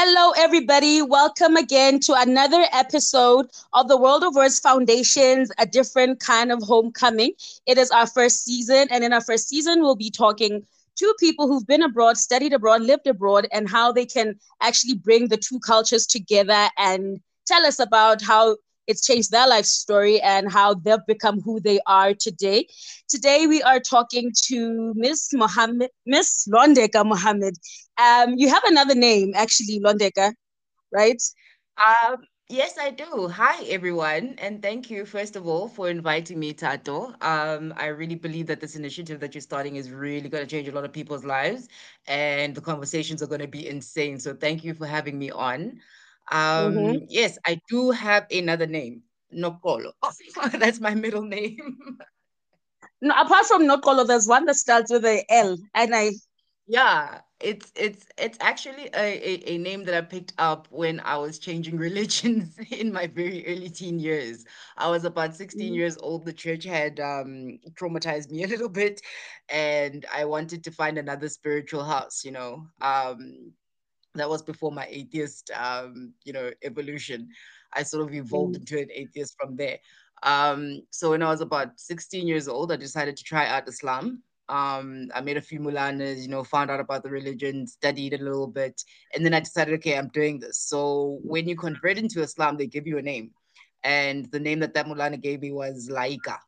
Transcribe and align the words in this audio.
Hello, 0.00 0.30
everybody. 0.36 1.02
Welcome 1.02 1.56
again 1.56 1.98
to 2.02 2.14
another 2.14 2.64
episode 2.70 3.50
of 3.72 3.88
the 3.88 3.96
World 3.96 4.22
of 4.22 4.36
Words 4.36 4.60
Foundations, 4.60 5.50
a 5.58 5.66
different 5.66 6.20
kind 6.20 6.52
of 6.52 6.62
homecoming. 6.62 7.32
It 7.66 7.78
is 7.78 7.90
our 7.90 8.06
first 8.06 8.44
season, 8.44 8.86
and 8.92 9.02
in 9.02 9.12
our 9.12 9.20
first 9.20 9.48
season, 9.48 9.80
we'll 9.80 9.96
be 9.96 10.08
talking 10.08 10.64
to 10.98 11.14
people 11.18 11.48
who've 11.48 11.66
been 11.66 11.82
abroad, 11.82 12.16
studied 12.16 12.52
abroad, 12.52 12.82
lived 12.82 13.08
abroad, 13.08 13.48
and 13.50 13.68
how 13.68 13.90
they 13.90 14.06
can 14.06 14.38
actually 14.60 14.94
bring 14.94 15.26
the 15.26 15.36
two 15.36 15.58
cultures 15.58 16.06
together 16.06 16.68
and 16.78 17.20
tell 17.44 17.66
us 17.66 17.80
about 17.80 18.22
how 18.22 18.56
it's 18.88 19.06
changed 19.06 19.30
their 19.30 19.46
life 19.46 19.66
story 19.66 20.20
and 20.20 20.50
how 20.50 20.74
they've 20.74 21.06
become 21.06 21.40
who 21.42 21.60
they 21.60 21.78
are 21.86 22.14
today. 22.14 22.66
Today 23.08 23.46
we 23.46 23.62
are 23.62 23.78
talking 23.80 24.32
to 24.46 24.92
Miss 24.96 25.32
Mohammed, 25.32 25.90
Miss 26.06 26.48
Londeka 26.48 27.04
Mohammed. 27.06 27.54
Um, 27.98 28.34
you 28.36 28.48
have 28.48 28.64
another 28.64 28.94
name 28.94 29.32
actually, 29.36 29.80
Londeka, 29.80 30.32
right? 30.92 31.22
Um, 31.76 32.24
yes, 32.48 32.78
I 32.78 32.90
do. 32.90 33.28
Hi, 33.28 33.62
everyone, 33.66 34.34
and 34.38 34.62
thank 34.62 34.90
you 34.90 35.04
first 35.04 35.36
of 35.36 35.46
all 35.46 35.68
for 35.68 35.88
inviting 35.90 36.38
me, 36.40 36.52
Tato. 36.54 37.14
Um, 37.20 37.74
I 37.76 37.86
really 37.86 38.16
believe 38.16 38.46
that 38.48 38.60
this 38.60 38.74
initiative 38.74 39.20
that 39.20 39.34
you're 39.34 39.42
starting 39.42 39.76
is 39.76 39.90
really 39.90 40.28
going 40.28 40.44
to 40.44 40.50
change 40.50 40.68
a 40.68 40.72
lot 40.72 40.84
of 40.84 40.92
people's 40.92 41.24
lives, 41.24 41.68
and 42.06 42.54
the 42.54 42.60
conversations 42.60 43.22
are 43.22 43.26
going 43.28 43.40
to 43.42 43.46
be 43.48 43.68
insane. 43.68 44.18
So 44.18 44.34
thank 44.34 44.64
you 44.64 44.74
for 44.74 44.86
having 44.86 45.18
me 45.18 45.30
on. 45.30 45.80
Um, 46.30 46.74
mm-hmm. 46.74 47.04
yes, 47.08 47.38
I 47.46 47.60
do 47.68 47.90
have 47.90 48.26
another 48.30 48.66
name, 48.66 49.02
Nokolo. 49.34 49.92
That's 50.52 50.80
my 50.80 50.94
middle 50.94 51.22
name. 51.22 51.78
no, 53.00 53.14
apart 53.14 53.46
from 53.46 53.62
Nokolo, 53.62 54.06
there's 54.06 54.28
one 54.28 54.44
that 54.46 54.56
starts 54.56 54.92
with 54.92 55.04
a 55.04 55.24
L, 55.30 55.56
and 55.74 55.94
I. 55.94 56.12
Yeah, 56.66 57.20
it's 57.40 57.72
it's 57.76 58.06
it's 58.18 58.36
actually 58.40 58.90
a, 58.94 58.98
a, 58.98 59.52
a, 59.52 59.58
name 59.58 59.84
that 59.84 59.94
I 59.94 60.00
picked 60.00 60.34
up 60.38 60.66
when 60.70 61.00
I 61.00 61.16
was 61.16 61.38
changing 61.38 61.76
religions 61.78 62.58
in 62.70 62.92
my 62.92 63.06
very 63.06 63.46
early 63.46 63.70
teen 63.70 63.98
years. 63.98 64.44
I 64.76 64.90
was 64.90 65.04
about 65.04 65.36
16 65.36 65.60
mm-hmm. 65.60 65.74
years 65.74 65.96
old. 65.98 66.24
The 66.24 66.32
church 66.32 66.64
had 66.64 67.00
um, 67.00 67.58
traumatized 67.74 68.30
me 68.30 68.42
a 68.42 68.48
little 68.48 68.68
bit, 68.68 69.00
and 69.48 70.04
I 70.12 70.24
wanted 70.24 70.64
to 70.64 70.72
find 70.72 70.98
another 70.98 71.28
spiritual 71.28 71.84
house, 71.84 72.24
you 72.24 72.32
know. 72.32 72.66
Um, 72.80 73.52
that 74.18 74.28
was 74.28 74.42
before 74.42 74.72
my 74.72 74.86
atheist 74.88 75.50
um, 75.56 76.12
you 76.24 76.32
know 76.32 76.50
evolution. 76.62 77.28
I 77.72 77.82
sort 77.82 78.08
of 78.08 78.14
evolved 78.14 78.54
mm. 78.54 78.60
into 78.60 78.78
an 78.78 78.88
atheist 78.92 79.34
from 79.38 79.56
there. 79.56 79.78
Um, 80.22 80.82
so 80.90 81.10
when 81.10 81.22
i 81.22 81.28
was 81.28 81.40
about 81.40 81.78
16 81.78 82.26
years 82.26 82.48
old 82.48 82.72
i 82.72 82.76
decided 82.76 83.16
to 83.16 83.24
try 83.24 83.46
out 83.46 83.68
islam. 83.68 84.22
Um, 84.48 85.10
i 85.14 85.20
made 85.20 85.36
a 85.36 85.42
few 85.42 85.60
maulanas 85.60 86.22
you 86.22 86.28
know 86.28 86.42
found 86.42 86.70
out 86.70 86.80
about 86.80 87.02
the 87.02 87.10
religion 87.10 87.66
studied 87.66 88.14
a 88.14 88.24
little 88.24 88.46
bit 88.46 88.82
and 89.14 89.24
then 89.24 89.34
i 89.34 89.40
decided 89.40 89.74
okay 89.74 89.96
i'm 89.96 90.08
doing 90.08 90.40
this. 90.40 90.58
So 90.58 91.20
when 91.22 91.48
you 91.48 91.56
convert 91.56 91.98
into 91.98 92.22
islam 92.22 92.56
they 92.56 92.66
give 92.66 92.86
you 92.86 92.98
a 92.98 93.02
name. 93.02 93.30
And 93.84 94.28
the 94.32 94.40
name 94.40 94.58
that 94.60 94.74
that 94.74 94.86
maulana 94.86 95.20
gave 95.20 95.40
me 95.40 95.52
was 95.52 95.88
laika. 95.88 96.38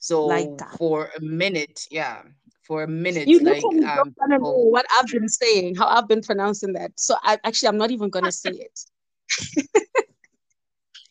So 0.00 0.28
Laika. 0.28 0.76
for 0.76 1.10
a 1.16 1.20
minute 1.20 1.86
yeah 1.90 2.22
for 2.62 2.82
a 2.82 2.88
minute. 2.88 3.28
You 3.28 3.40
like, 3.40 3.62
um, 3.64 4.14
don't 4.18 4.42
know 4.42 4.52
what 4.52 4.86
I've 4.96 5.06
been 5.06 5.28
saying, 5.28 5.76
how 5.76 5.86
I've 5.86 6.08
been 6.08 6.22
pronouncing 6.22 6.72
that. 6.74 6.92
So 6.96 7.16
I 7.22 7.38
actually 7.44 7.68
I'm 7.68 7.78
not 7.78 7.90
even 7.90 8.10
gonna 8.10 8.32
say 8.32 8.50
it. 8.50 8.80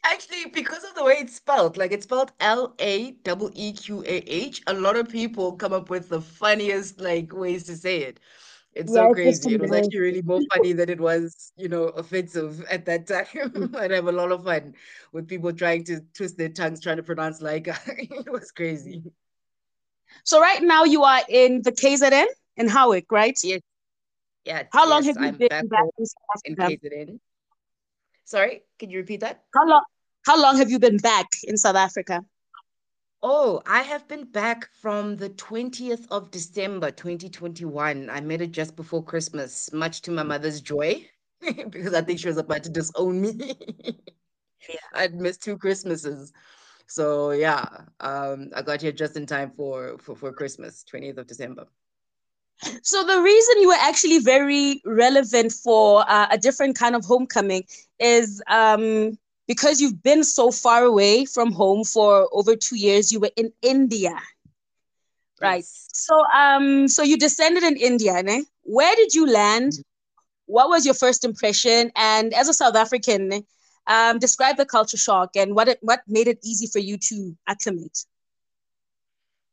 actually, 0.04 0.50
because 0.52 0.84
of 0.84 0.96
the 0.96 1.04
way 1.04 1.16
it's 1.20 1.36
spelled, 1.36 1.78
like 1.78 1.92
it's 1.92 2.06
spelled 2.06 2.32
L 2.40 2.74
A 2.80 3.12
W 3.24 3.52
E 3.54 3.74
Q 3.74 4.04
A 4.04 4.18
H. 4.28 4.62
A 4.68 4.74
lot 4.74 4.96
of 4.96 5.10
people 5.10 5.54
come 5.54 5.74
up 5.74 5.90
with 5.90 6.10
the 6.10 6.22
funniest 6.22 7.00
like 7.00 7.34
ways 7.34 7.64
to 7.66 7.76
say 7.76 8.00
it. 8.04 8.20
It's 8.74 8.94
yeah, 8.94 9.08
so 9.08 9.14
crazy. 9.14 9.54
It 9.54 9.62
was 9.62 9.72
actually 9.72 10.00
really 10.00 10.22
more 10.22 10.40
funny 10.54 10.72
than 10.72 10.90
it 10.90 11.00
was, 11.00 11.52
you 11.58 11.68
know, 11.68 11.86
offensive 11.88 12.64
at 12.72 12.86
that 12.86 13.06
time. 13.06 13.26
Mm. 13.26 13.76
I'd 13.80 13.92
have 13.92 14.08
a 14.08 14.12
lot 14.14 14.32
of 14.32 14.46
fun 14.46 14.76
with 15.12 15.28
people 15.28 15.52
trying 15.52 15.84
to 15.86 16.00
twist 16.14 16.38
their 16.38 16.50
tongues, 16.50 16.80
trying 16.80 16.98
to 16.98 17.04
pronounce 17.04 17.42
like 17.42 17.68
it 17.88 18.32
was 18.32 18.52
crazy. 18.52 19.04
So 20.24 20.40
right 20.40 20.62
now 20.62 20.84
you 20.84 21.04
are 21.04 21.22
in 21.30 21.62
the 21.64 21.72
KZN 21.72 22.26
in 22.58 22.68
Howick, 22.68 23.12
right? 23.12 23.38
Yes. 23.44 23.62
Yeah. 24.46 24.64
How 24.74 24.90
long 24.90 25.04
have 25.04 25.18
you 25.18 25.28
I'm 25.28 25.38
been 25.38 25.50
back, 25.50 25.70
back 25.70 25.86
in, 25.98 26.06
in 26.46 26.56
KZN? 26.56 27.20
Sorry, 28.26 28.64
can 28.80 28.90
you 28.90 29.00
repeat 29.00 29.20
that? 29.22 29.44
How 29.54 29.68
long 29.68 29.84
how 30.26 30.42
long 30.42 30.58
have 30.58 30.70
you 30.70 30.80
been 30.80 30.98
back 30.98 31.28
in 31.44 31.58
South 31.58 31.76
Africa? 31.76 32.24
Oh, 33.24 33.62
I 33.68 33.82
have 33.84 34.08
been 34.08 34.26
back 34.26 34.70
from 34.82 35.16
the 35.16 35.30
20th 35.30 36.08
of 36.10 36.32
December 36.32 36.90
2021. 36.90 38.10
I 38.10 38.20
made 38.20 38.42
it 38.42 38.52
just 38.52 38.76
before 38.76 39.04
Christmas, 39.04 39.72
much 39.74 40.02
to 40.04 40.12
my 40.12 40.24
mother's 40.24 40.60
joy, 40.60 41.06
because 41.70 41.94
I 41.94 42.02
think 42.02 42.20
she 42.20 42.28
was 42.28 42.38
about 42.38 42.64
to 42.64 42.70
disown 42.70 43.22
me. 43.22 43.56
yeah. 44.68 44.76
I'd 44.94 45.14
missed 45.14 45.44
two 45.44 45.58
Christmases. 45.58 46.34
So 46.92 47.32
yeah, 47.32 47.66
um, 48.02 48.50
I 48.54 48.62
got 48.62 48.82
here 48.82 48.92
just 48.92 49.16
in 49.16 49.26
time 49.26 49.52
for 49.52 49.98
for, 49.98 50.14
for 50.14 50.34
Christmas, 50.34 50.84
20th 50.92 51.20
of 51.20 51.26
December. 51.26 51.66
So 52.84 53.06
the 53.06 53.22
reason 53.22 53.62
you 53.62 53.70
were 53.70 53.80
actually 53.80 54.20
very 54.20 54.82
relevant 54.86 55.54
for 55.54 56.04
uh, 56.08 56.28
a 56.30 56.38
different 56.38 56.78
kind 56.78 56.96
of 56.96 57.06
homecoming 57.06 57.64
is 57.98 58.44
um, 58.48 59.18
because 59.48 59.80
you've 59.80 60.04
been 60.04 60.26
so 60.26 60.52
far 60.52 60.84
away 60.84 61.24
from 61.24 61.54
home 61.54 61.86
for 61.86 62.28
over 62.34 62.58
two 62.58 62.76
years. 62.76 63.10
You 63.10 63.22
were 63.22 63.32
in 63.38 63.54
India, 63.62 64.20
right? 65.40 65.64
Yes. 65.64 65.88
So 65.94 66.14
um, 66.36 66.90
so 66.90 67.04
you 67.04 67.18
descended 67.18 67.64
in 67.64 67.78
India, 67.78 68.22
ne? 68.22 68.44
Where 68.64 68.96
did 68.98 69.16
you 69.16 69.32
land? 69.32 69.80
What 70.46 70.68
was 70.68 70.86
your 70.86 70.96
first 70.96 71.24
impression? 71.24 71.90
And 71.96 72.34
as 72.34 72.50
a 72.50 72.54
South 72.54 72.76
African, 72.76 73.46
um, 73.88 74.20
describe 74.20 74.58
the 74.58 74.66
culture 74.66 74.98
shock 74.98 75.32
and 75.36 75.56
what 75.56 75.68
it, 75.68 75.80
what 75.82 76.02
made 76.08 76.28
it 76.28 76.40
easy 76.44 76.68
for 76.68 76.80
you 76.80 76.98
to 76.98 77.36
acclimate. 77.48 78.06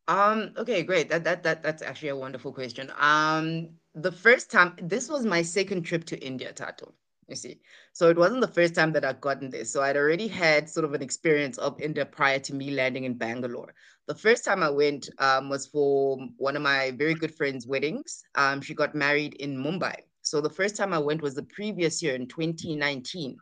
Um, 0.09 0.53
okay, 0.57 0.83
great. 0.83 1.11
That, 1.11 1.25
that 1.25 1.43
that 1.43 1.63
that's 1.63 1.83
actually 1.83 2.09
a 2.09 2.17
wonderful 2.17 2.53
question. 2.53 2.91
Um, 2.99 3.69
the 3.95 4.13
first 4.13 4.51
time 4.51 4.75
this 4.81 5.09
was 5.09 5.25
my 5.25 5.43
second 5.43 5.83
trip 5.83 6.05
to 6.05 6.19
India, 6.19 6.53
Tato. 6.53 6.95
You 7.29 7.37
see, 7.37 7.61
so 7.93 8.09
it 8.09 8.17
wasn't 8.17 8.41
the 8.41 8.49
first 8.49 8.75
time 8.75 8.91
that 8.95 9.05
I'd 9.05 9.21
gotten 9.21 9.51
this. 9.51 9.71
So 9.71 9.83
I'd 9.83 9.99
already 9.99 10.29
had 10.29 10.67
sort 10.67 10.87
of 10.87 10.95
an 10.95 11.03
experience 11.03 11.59
of 11.59 11.79
India 11.79 12.07
prior 12.07 12.39
to 12.39 12.55
me 12.55 12.71
landing 12.71 13.05
in 13.05 13.19
Bangalore. 13.19 13.75
The 14.07 14.15
first 14.15 14.47
time 14.47 14.63
I 14.63 14.71
went 14.71 15.11
um, 15.19 15.51
was 15.51 15.67
for 15.67 16.17
one 16.39 16.57
of 16.57 16.63
my 16.63 16.93
very 16.93 17.13
good 17.13 17.35
friends' 17.35 17.67
weddings. 17.67 18.23
Um, 18.35 18.63
she 18.63 18.73
got 18.73 18.95
married 18.95 19.35
in 19.35 19.63
Mumbai. 19.63 19.97
So 20.23 20.41
the 20.41 20.49
first 20.49 20.75
time 20.75 20.95
I 20.95 20.99
went 20.99 21.21
was 21.21 21.35
the 21.35 21.43
previous 21.43 22.03
year 22.03 22.15
in 22.15 22.27
2019. 22.27 23.37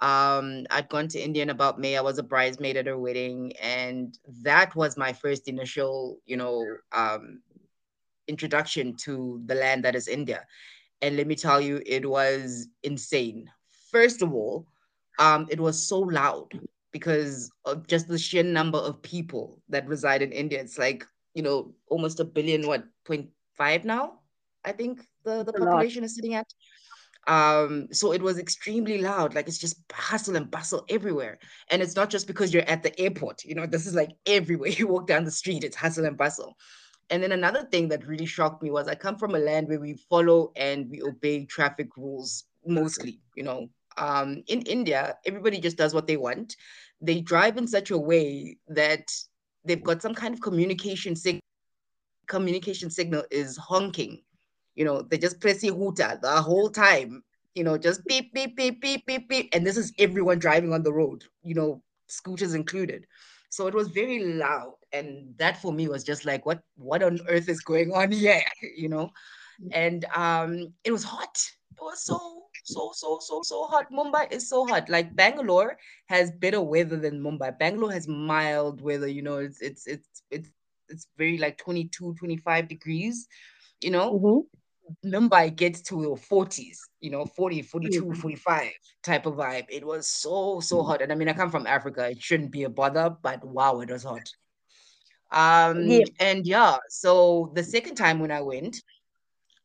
Um, 0.00 0.66
I'd 0.70 0.88
gone 0.88 1.08
to 1.08 1.18
India 1.18 1.42
in 1.42 1.50
about 1.50 1.80
May. 1.80 1.96
I 1.96 2.02
was 2.02 2.18
a 2.18 2.22
bridesmaid 2.22 2.76
at 2.76 2.86
her 2.86 2.98
wedding, 2.98 3.52
and 3.62 4.16
that 4.42 4.74
was 4.76 4.96
my 4.96 5.12
first 5.12 5.48
initial, 5.48 6.18
you 6.26 6.36
know, 6.36 6.64
um, 6.92 7.40
introduction 8.28 8.94
to 8.96 9.40
the 9.46 9.54
land 9.54 9.84
that 9.84 9.94
is 9.94 10.08
India. 10.08 10.44
And 11.02 11.16
let 11.16 11.26
me 11.26 11.34
tell 11.34 11.60
you, 11.60 11.82
it 11.86 12.08
was 12.08 12.68
insane. 12.82 13.50
First 13.90 14.22
of 14.22 14.34
all, 14.34 14.66
um, 15.18 15.46
it 15.50 15.60
was 15.60 15.86
so 15.88 16.00
loud 16.00 16.48
because 16.92 17.50
of 17.64 17.86
just 17.86 18.08
the 18.08 18.18
sheer 18.18 18.42
number 18.42 18.78
of 18.78 19.00
people 19.02 19.60
that 19.68 19.86
reside 19.86 20.22
in 20.22 20.32
India. 20.32 20.60
It's 20.60 20.78
like, 20.78 21.06
you 21.34 21.42
know, 21.42 21.74
almost 21.88 22.20
a 22.20 22.24
billion, 22.24 22.66
what, 22.66 22.84
0.5 23.06 23.84
now? 23.84 24.20
I 24.64 24.72
think 24.72 25.06
the, 25.24 25.44
the 25.44 25.52
population 25.52 26.04
is 26.04 26.14
sitting 26.14 26.34
at. 26.34 26.46
Um, 27.26 27.88
so 27.90 28.12
it 28.12 28.22
was 28.22 28.38
extremely 28.38 28.98
loud, 28.98 29.34
like 29.34 29.48
it's 29.48 29.58
just 29.58 29.80
hustle 29.92 30.36
and 30.36 30.50
bustle 30.50 30.84
everywhere. 30.88 31.38
And 31.70 31.82
it's 31.82 31.96
not 31.96 32.08
just 32.08 32.26
because 32.26 32.54
you're 32.54 32.68
at 32.68 32.82
the 32.82 32.98
airport, 33.00 33.44
you 33.44 33.54
know, 33.54 33.66
this 33.66 33.86
is 33.86 33.94
like 33.94 34.10
everywhere 34.26 34.68
you 34.78 34.86
walk 34.86 35.06
down 35.06 35.24
the 35.24 35.30
street, 35.30 35.64
it's 35.64 35.76
hustle 35.76 36.06
and 36.06 36.16
bustle. 36.16 36.56
And 37.10 37.22
then 37.22 37.32
another 37.32 37.64
thing 37.64 37.88
that 37.88 38.06
really 38.06 38.26
shocked 38.26 38.62
me 38.62 38.70
was 38.70 38.88
I 38.88 38.94
come 38.94 39.16
from 39.16 39.34
a 39.34 39.38
land 39.38 39.68
where 39.68 39.80
we 39.80 39.94
follow 40.10 40.52
and 40.56 40.90
we 40.90 41.02
obey 41.02 41.44
traffic 41.46 41.96
rules 41.96 42.44
mostly, 42.64 43.20
you 43.36 43.44
know. 43.44 43.68
Um, 43.98 44.42
in 44.48 44.62
India, 44.62 45.16
everybody 45.24 45.58
just 45.58 45.78
does 45.78 45.94
what 45.94 46.06
they 46.06 46.16
want. 46.16 46.56
They 47.00 47.20
drive 47.20 47.56
in 47.56 47.66
such 47.66 47.90
a 47.90 47.98
way 47.98 48.58
that 48.68 49.10
they've 49.64 49.82
got 49.82 50.02
some 50.02 50.14
kind 50.14 50.34
of 50.34 50.40
communication 50.40 51.16
signal. 51.16 51.40
Communication 52.26 52.90
signal 52.90 53.24
is 53.30 53.56
honking 53.56 54.22
you 54.76 54.84
know, 54.84 55.02
they 55.02 55.18
just 55.18 55.40
press 55.40 55.62
hooter 55.62 56.18
the 56.22 56.30
whole 56.42 56.70
time, 56.70 57.24
you 57.54 57.64
know, 57.64 57.76
just 57.78 58.04
beep, 58.06 58.32
beep, 58.34 58.56
beep, 58.56 58.80
beep, 58.80 59.06
beep, 59.06 59.28
beep. 59.28 59.48
And 59.52 59.66
this 59.66 59.76
is 59.76 59.92
everyone 59.98 60.38
driving 60.38 60.72
on 60.72 60.82
the 60.82 60.92
road, 60.92 61.24
you 61.42 61.54
know, 61.54 61.82
scooters 62.06 62.54
included. 62.54 63.06
So 63.48 63.66
it 63.66 63.74
was 63.74 63.88
very 63.88 64.22
loud. 64.22 64.74
And 64.92 65.34
that 65.38 65.60
for 65.60 65.72
me 65.72 65.88
was 65.88 66.04
just 66.04 66.24
like, 66.26 66.44
what, 66.46 66.62
what 66.76 67.02
on 67.02 67.20
earth 67.28 67.48
is 67.48 67.60
going 67.60 67.92
on 67.92 68.12
here? 68.12 68.42
You 68.76 68.88
know? 68.90 69.10
And 69.72 70.04
um, 70.14 70.72
it 70.84 70.92
was 70.92 71.04
hot. 71.04 71.38
It 71.72 71.80
was 71.80 72.04
so, 72.04 72.44
so, 72.64 72.90
so, 72.94 73.18
so, 73.20 73.40
so 73.42 73.64
hot. 73.64 73.90
Mumbai 73.90 74.30
is 74.32 74.48
so 74.48 74.66
hot. 74.66 74.88
Like 74.90 75.16
Bangalore 75.16 75.76
has 76.08 76.30
better 76.30 76.60
weather 76.60 76.96
than 76.96 77.22
Mumbai. 77.22 77.58
Bangalore 77.58 77.92
has 77.92 78.06
mild 78.06 78.82
weather, 78.82 79.08
you 79.08 79.22
know, 79.22 79.38
it's 79.38 79.60
it's 79.62 79.86
it's 79.86 80.22
it's 80.30 80.50
it's 80.88 81.06
very 81.16 81.38
like 81.38 81.56
22, 81.58 82.14
25 82.14 82.68
degrees, 82.68 83.26
you 83.80 83.90
know. 83.90 84.14
Mm-hmm 84.14 84.40
Mumbai 85.04 85.54
gets 85.54 85.82
to 85.82 86.00
your 86.02 86.16
40s, 86.16 86.78
you 87.00 87.10
know, 87.10 87.24
40, 87.24 87.62
42, 87.62 88.14
45 88.14 88.70
type 89.02 89.26
of 89.26 89.34
vibe. 89.34 89.66
It 89.68 89.84
was 89.86 90.08
so, 90.08 90.60
so 90.60 90.82
hot. 90.82 91.02
And 91.02 91.12
I 91.12 91.14
mean, 91.14 91.28
I 91.28 91.32
come 91.32 91.50
from 91.50 91.66
Africa. 91.66 92.10
It 92.10 92.22
shouldn't 92.22 92.50
be 92.50 92.64
a 92.64 92.70
bother, 92.70 93.14
but 93.22 93.44
wow, 93.44 93.80
it 93.80 93.90
was 93.90 94.04
hot. 94.04 94.28
Um, 95.32 95.86
yeah. 95.88 96.04
and 96.20 96.46
yeah, 96.46 96.76
so 96.88 97.52
the 97.54 97.64
second 97.64 97.96
time 97.96 98.20
when 98.20 98.30
I 98.30 98.40
went, 98.42 98.76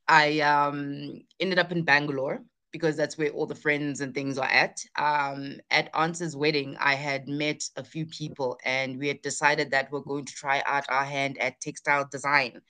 I 0.07 0.39
um 0.39 1.21
ended 1.39 1.59
up 1.59 1.71
in 1.71 1.83
Bangalore 1.83 2.43
because 2.71 2.95
that's 2.95 3.17
where 3.17 3.29
all 3.29 3.45
the 3.45 3.55
friends 3.55 4.01
and 4.01 4.13
things 4.13 4.37
are 4.37 4.47
at. 4.47 4.79
Um, 4.97 5.57
at 5.69 5.89
Aunt's 5.93 6.35
wedding, 6.35 6.77
I 6.79 6.95
had 6.95 7.27
met 7.27 7.61
a 7.75 7.83
few 7.83 8.05
people 8.05 8.57
and 8.65 8.97
we 8.97 9.07
had 9.07 9.21
decided 9.21 9.71
that 9.71 9.91
we're 9.91 9.99
going 9.99 10.25
to 10.25 10.33
try 10.33 10.63
out 10.65 10.85
our 10.89 11.03
hand 11.03 11.37
at 11.37 11.59
textile 11.59 12.07
design 12.09 12.61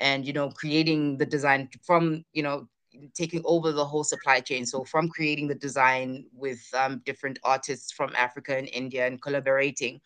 and, 0.00 0.26
you 0.26 0.32
know, 0.34 0.50
creating 0.50 1.18
the 1.18 1.26
design 1.26 1.70
from, 1.82 2.24
you 2.32 2.42
know, 2.42 2.68
taking 3.14 3.42
over 3.44 3.72
the 3.72 3.84
whole 3.84 4.04
supply 4.04 4.40
chain. 4.40 4.66
So 4.66 4.84
from 4.84 5.08
creating 5.08 5.48
the 5.48 5.54
design 5.54 6.26
with 6.34 6.60
um, 6.74 7.02
different 7.06 7.38
artists 7.44 7.92
from 7.92 8.12
Africa 8.16 8.56
and 8.56 8.68
India 8.72 9.06
and 9.06 9.22
collaborating, 9.22 10.00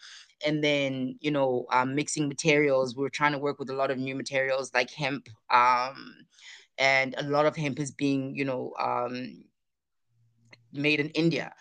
and 0.47 0.63
then 0.65 1.17
you 1.21 1.31
know 1.31 1.67
um, 1.73 1.95
mixing 1.95 2.29
materials. 2.29 2.97
We're 2.97 3.09
trying 3.11 3.33
to 3.33 3.39
work 3.39 3.59
with 3.59 3.71
a 3.71 3.75
lot 3.75 3.91
of 3.91 3.99
new 3.99 4.15
materials 4.15 4.73
like 4.75 4.91
hemp, 4.93 5.29
um, 5.51 6.27
and 6.79 7.15
a 7.19 7.25
lot 7.25 7.47
of 7.47 7.57
hemp 7.57 7.81
is 7.81 7.93
being 7.93 8.37
you 8.37 8.45
know 8.45 8.75
um, 8.81 9.45
made 10.73 11.01
in 11.01 11.11
India 11.11 11.53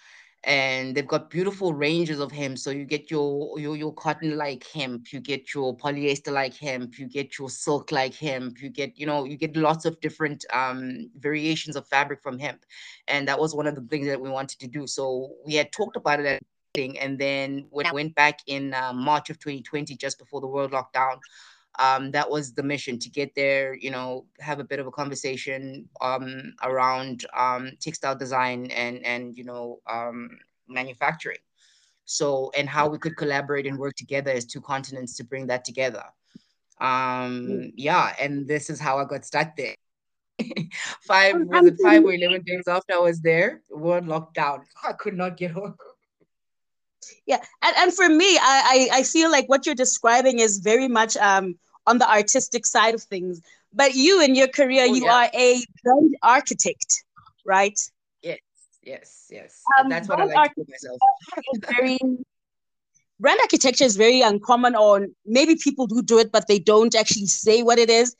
and 0.45 0.94
they've 0.94 1.07
got 1.07 1.30
beautiful 1.30 1.74
ranges 1.74 2.19
of 2.19 2.31
hemp. 2.31 2.57
So 2.57 2.69
you 2.72 2.86
get 2.86 3.10
your 3.10 3.57
your, 3.60 3.75
your 3.75 3.94
cotton 3.94 4.38
like 4.38 4.66
hemp, 4.68 5.13
you 5.13 5.19
get 5.19 5.54
your 5.54 5.75
polyester 5.75 6.31
like 6.31 6.56
hemp, 6.56 7.00
you 7.00 7.07
get 7.07 7.38
your 7.38 7.50
silk 7.50 7.92
like 7.92 8.16
hemp, 8.16 8.62
you 8.62 8.69
get 8.69 8.98
you 8.98 9.06
know 9.06 9.24
you 9.24 9.38
get 9.38 9.56
lots 9.56 9.86
of 9.86 10.00
different 10.01 10.45
um, 10.51 11.10
variations 11.18 11.75
of 11.75 11.88
fabric 11.88 12.22
from 12.22 12.40
hemp, 12.40 12.66
and 13.07 13.28
that 13.28 13.40
was 13.40 13.56
one 13.56 13.68
of 13.68 13.75
the 13.75 13.81
things 13.81 14.07
that 14.07 14.19
we 14.19 14.30
wanted 14.30 14.60
to 14.60 14.68
do. 14.68 14.88
So 14.88 15.34
we 15.45 15.56
had 15.56 15.72
talked 15.72 15.95
about 15.95 16.19
it 16.19 16.44
and 16.75 17.19
then 17.19 17.68
when 17.69 17.86
I 17.86 17.92
went 17.92 18.16
back 18.16 18.39
in 18.48 18.74
uh, 18.74 18.94
March 18.94 19.30
of 19.30 19.38
2020, 19.38 19.96
just 19.96 20.18
before 20.18 20.42
the 20.42 20.48
world 20.48 20.72
lockdown, 20.72 21.19
um, 21.80 22.12
that 22.12 22.30
was 22.30 22.54
the 22.54 22.64
mission 22.64 23.00
to 23.00 23.10
get 23.10 23.34
there, 23.36 23.74
you 23.75 23.90
know, 23.90 24.25
have 24.40 24.60
a 24.60 24.64
bit 24.64 24.80
of 24.80 24.88
a 24.88 24.92
conversation 24.92 25.90
um, 26.02 26.54
around 26.64 27.25
um, 27.36 27.72
textile 27.80 28.16
design 28.16 28.68
and 28.72 29.04
and 29.06 29.36
you 29.36 29.44
know 29.44 29.80
um, 29.88 30.38
manufacturing. 30.68 31.40
So 32.06 32.52
and 32.56 32.70
how 32.70 32.88
we 32.90 33.00
could 33.00 33.18
collaborate 33.18 33.66
and 33.66 33.80
work 33.80 33.96
together 33.96 34.31
as 34.31 34.46
two 34.46 34.62
continents 34.62 35.16
to 35.18 35.24
bring 35.24 35.48
that 35.48 35.66
together. 35.66 36.04
Um, 36.80 37.48
mm. 37.48 37.74
yeah, 37.75 38.14
and 38.20 38.48
this 38.48 38.70
is 38.70 38.80
how 38.80 39.00
I 39.00 39.06
got 39.06 39.25
stuck 39.25 39.56
there. 39.56 39.75
five 41.02 41.36
was 41.40 41.66
it 41.66 41.78
five 41.81 42.04
or 42.04 42.14
eleven 42.14 42.44
days 42.44 42.68
after 42.68 42.94
I 42.94 43.00
was 43.00 43.22
there, 43.22 43.62
world 43.72 44.08
locked 44.08 44.36
down. 44.36 44.64
I 44.88 44.94
could 44.94 45.16
not 45.16 45.38
get 45.38 45.52
home 45.52 45.75
yeah 47.25 47.42
and, 47.62 47.75
and 47.78 47.94
for 47.94 48.08
me 48.08 48.38
I, 48.38 48.88
I, 48.94 49.00
I 49.00 49.04
feel 49.04 49.30
like 49.30 49.50
what 49.50 49.66
you're 49.66 49.75
describing 49.75 50.40
is 50.40 50.60
very 50.60 50.88
much 50.88 51.18
um 51.18 51.56
on 51.88 51.97
the 51.97 52.09
artistic 52.09 52.65
side 52.65 52.94
of 52.94 53.03
things. 53.03 53.41
But 53.74 53.95
you 53.95 54.21
in 54.21 54.35
your 54.35 54.47
career 54.47 54.83
oh, 54.83 54.94
you 54.94 55.06
yeah. 55.06 55.15
are 55.15 55.30
a 55.33 55.63
brand 55.83 56.15
architect 56.21 57.03
right? 57.45 57.80
Yes 58.21 58.39
yes 58.83 59.27
yes. 59.30 59.62
Um, 59.80 59.89
that's 59.89 60.07
what 60.07 60.19
i 60.19 60.25
like 60.25 60.53
to 60.56 60.65
myself. 60.68 61.00
very 61.77 61.97
brand 63.19 63.39
architecture 63.41 63.85
is 63.85 63.95
very 63.95 64.21
uncommon 64.21 64.75
or 64.75 65.07
maybe 65.25 65.56
people 65.56 65.88
do 65.88 66.01
do 66.01 66.19
it 66.19 66.31
but 66.31 66.47
they 66.47 66.59
don't 66.59 66.95
actually 66.95 67.27
say 67.27 67.63
what 67.63 67.80
it 67.80 67.89
is. 67.89 68.15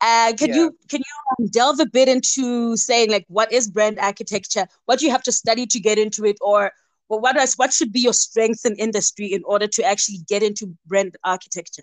Uh, 0.00 0.32
can 0.36 0.48
yeah. 0.48 0.56
you 0.56 0.78
can 0.88 1.00
you 1.00 1.44
um, 1.44 1.48
delve 1.48 1.80
a 1.80 1.86
bit 1.86 2.08
into 2.08 2.76
saying 2.76 3.10
like 3.10 3.24
what 3.28 3.52
is 3.52 3.68
brand 3.68 3.98
architecture? 3.98 4.66
What 4.86 4.98
do 4.98 5.06
you 5.06 5.12
have 5.12 5.22
to 5.24 5.32
study 5.32 5.66
to 5.66 5.80
get 5.80 5.98
into 5.98 6.24
it? 6.24 6.36
Or 6.40 6.72
well, 7.08 7.20
what 7.20 7.36
is 7.36 7.54
what 7.54 7.72
should 7.72 7.92
be 7.92 8.00
your 8.00 8.12
strengths 8.12 8.64
in 8.64 8.74
industry 8.76 9.32
in 9.32 9.42
order 9.44 9.66
to 9.66 9.82
actually 9.84 10.18
get 10.28 10.42
into 10.42 10.74
brand 10.86 11.16
architecture? 11.24 11.82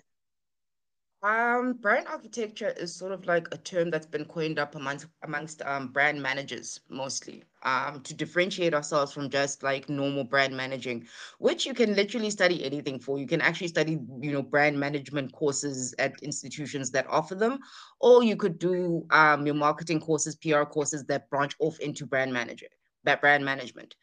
Um, 1.26 1.72
brand 1.72 2.06
architecture 2.06 2.72
is 2.78 2.94
sort 2.94 3.10
of 3.10 3.26
like 3.26 3.48
a 3.50 3.58
term 3.58 3.90
that's 3.90 4.06
been 4.06 4.26
coined 4.26 4.60
up 4.60 4.76
amongst 4.76 5.08
amongst 5.24 5.60
um, 5.62 5.88
brand 5.88 6.22
managers 6.22 6.78
mostly 6.88 7.42
um, 7.64 8.00
to 8.02 8.14
differentiate 8.14 8.72
ourselves 8.74 9.12
from 9.12 9.28
just 9.28 9.64
like 9.64 9.88
normal 9.88 10.22
brand 10.22 10.56
managing, 10.56 11.08
which 11.40 11.66
you 11.66 11.74
can 11.74 11.96
literally 11.96 12.30
study 12.30 12.64
anything 12.64 13.00
for. 13.00 13.18
You 13.18 13.26
can 13.26 13.40
actually 13.40 13.66
study, 13.66 13.98
you 14.20 14.30
know, 14.30 14.42
brand 14.42 14.78
management 14.78 15.32
courses 15.32 15.96
at 15.98 16.14
institutions 16.22 16.92
that 16.92 17.08
offer 17.08 17.34
them, 17.34 17.58
or 17.98 18.22
you 18.22 18.36
could 18.36 18.56
do 18.60 19.04
um, 19.10 19.44
your 19.46 19.56
marketing 19.56 19.98
courses, 19.98 20.36
PR 20.36 20.62
courses 20.62 21.06
that 21.06 21.28
branch 21.28 21.56
off 21.58 21.80
into 21.80 22.06
brand 22.06 22.32
manager, 22.32 22.68
that 23.02 23.20
brand 23.20 23.44
management. 23.44 23.96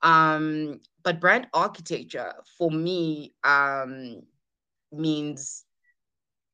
Um, 0.00 0.80
but 1.02 1.20
brand 1.20 1.46
architecture 1.52 2.32
for 2.56 2.70
me 2.70 3.34
um, 3.44 4.22
means, 4.90 5.63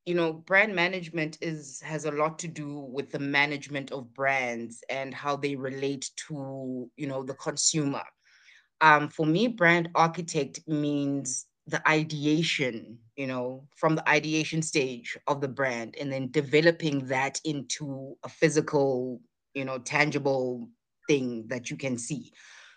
you 0.06 0.14
know, 0.14 0.32
brand 0.32 0.74
management 0.74 1.38
is 1.40 1.80
has 1.82 2.04
a 2.04 2.10
lot 2.10 2.38
to 2.40 2.48
do 2.48 2.78
with 2.78 3.10
the 3.10 3.18
management 3.18 3.92
of 3.92 4.12
brands 4.14 4.82
and 4.88 5.14
how 5.14 5.36
they 5.36 5.56
relate 5.56 6.10
to, 6.28 6.90
you 6.96 7.06
know, 7.06 7.22
the 7.22 7.34
consumer. 7.34 8.02
Um, 8.80 9.08
for 9.08 9.26
me, 9.26 9.48
brand 9.48 9.90
architect 9.94 10.60
means 10.66 11.46
the 11.66 11.86
ideation, 11.88 12.98
you 13.16 13.26
know, 13.26 13.68
from 13.76 13.94
the 13.94 14.08
ideation 14.08 14.62
stage 14.62 15.16
of 15.26 15.40
the 15.40 15.48
brand 15.48 15.96
and 16.00 16.10
then 16.10 16.30
developing 16.30 17.06
that 17.06 17.40
into 17.44 18.16
a 18.24 18.28
physical, 18.28 19.20
you 19.54 19.64
know, 19.64 19.78
tangible 19.78 20.68
thing 21.06 21.46
that 21.48 21.70
you 21.70 21.76
can 21.76 21.98
see. 21.98 22.32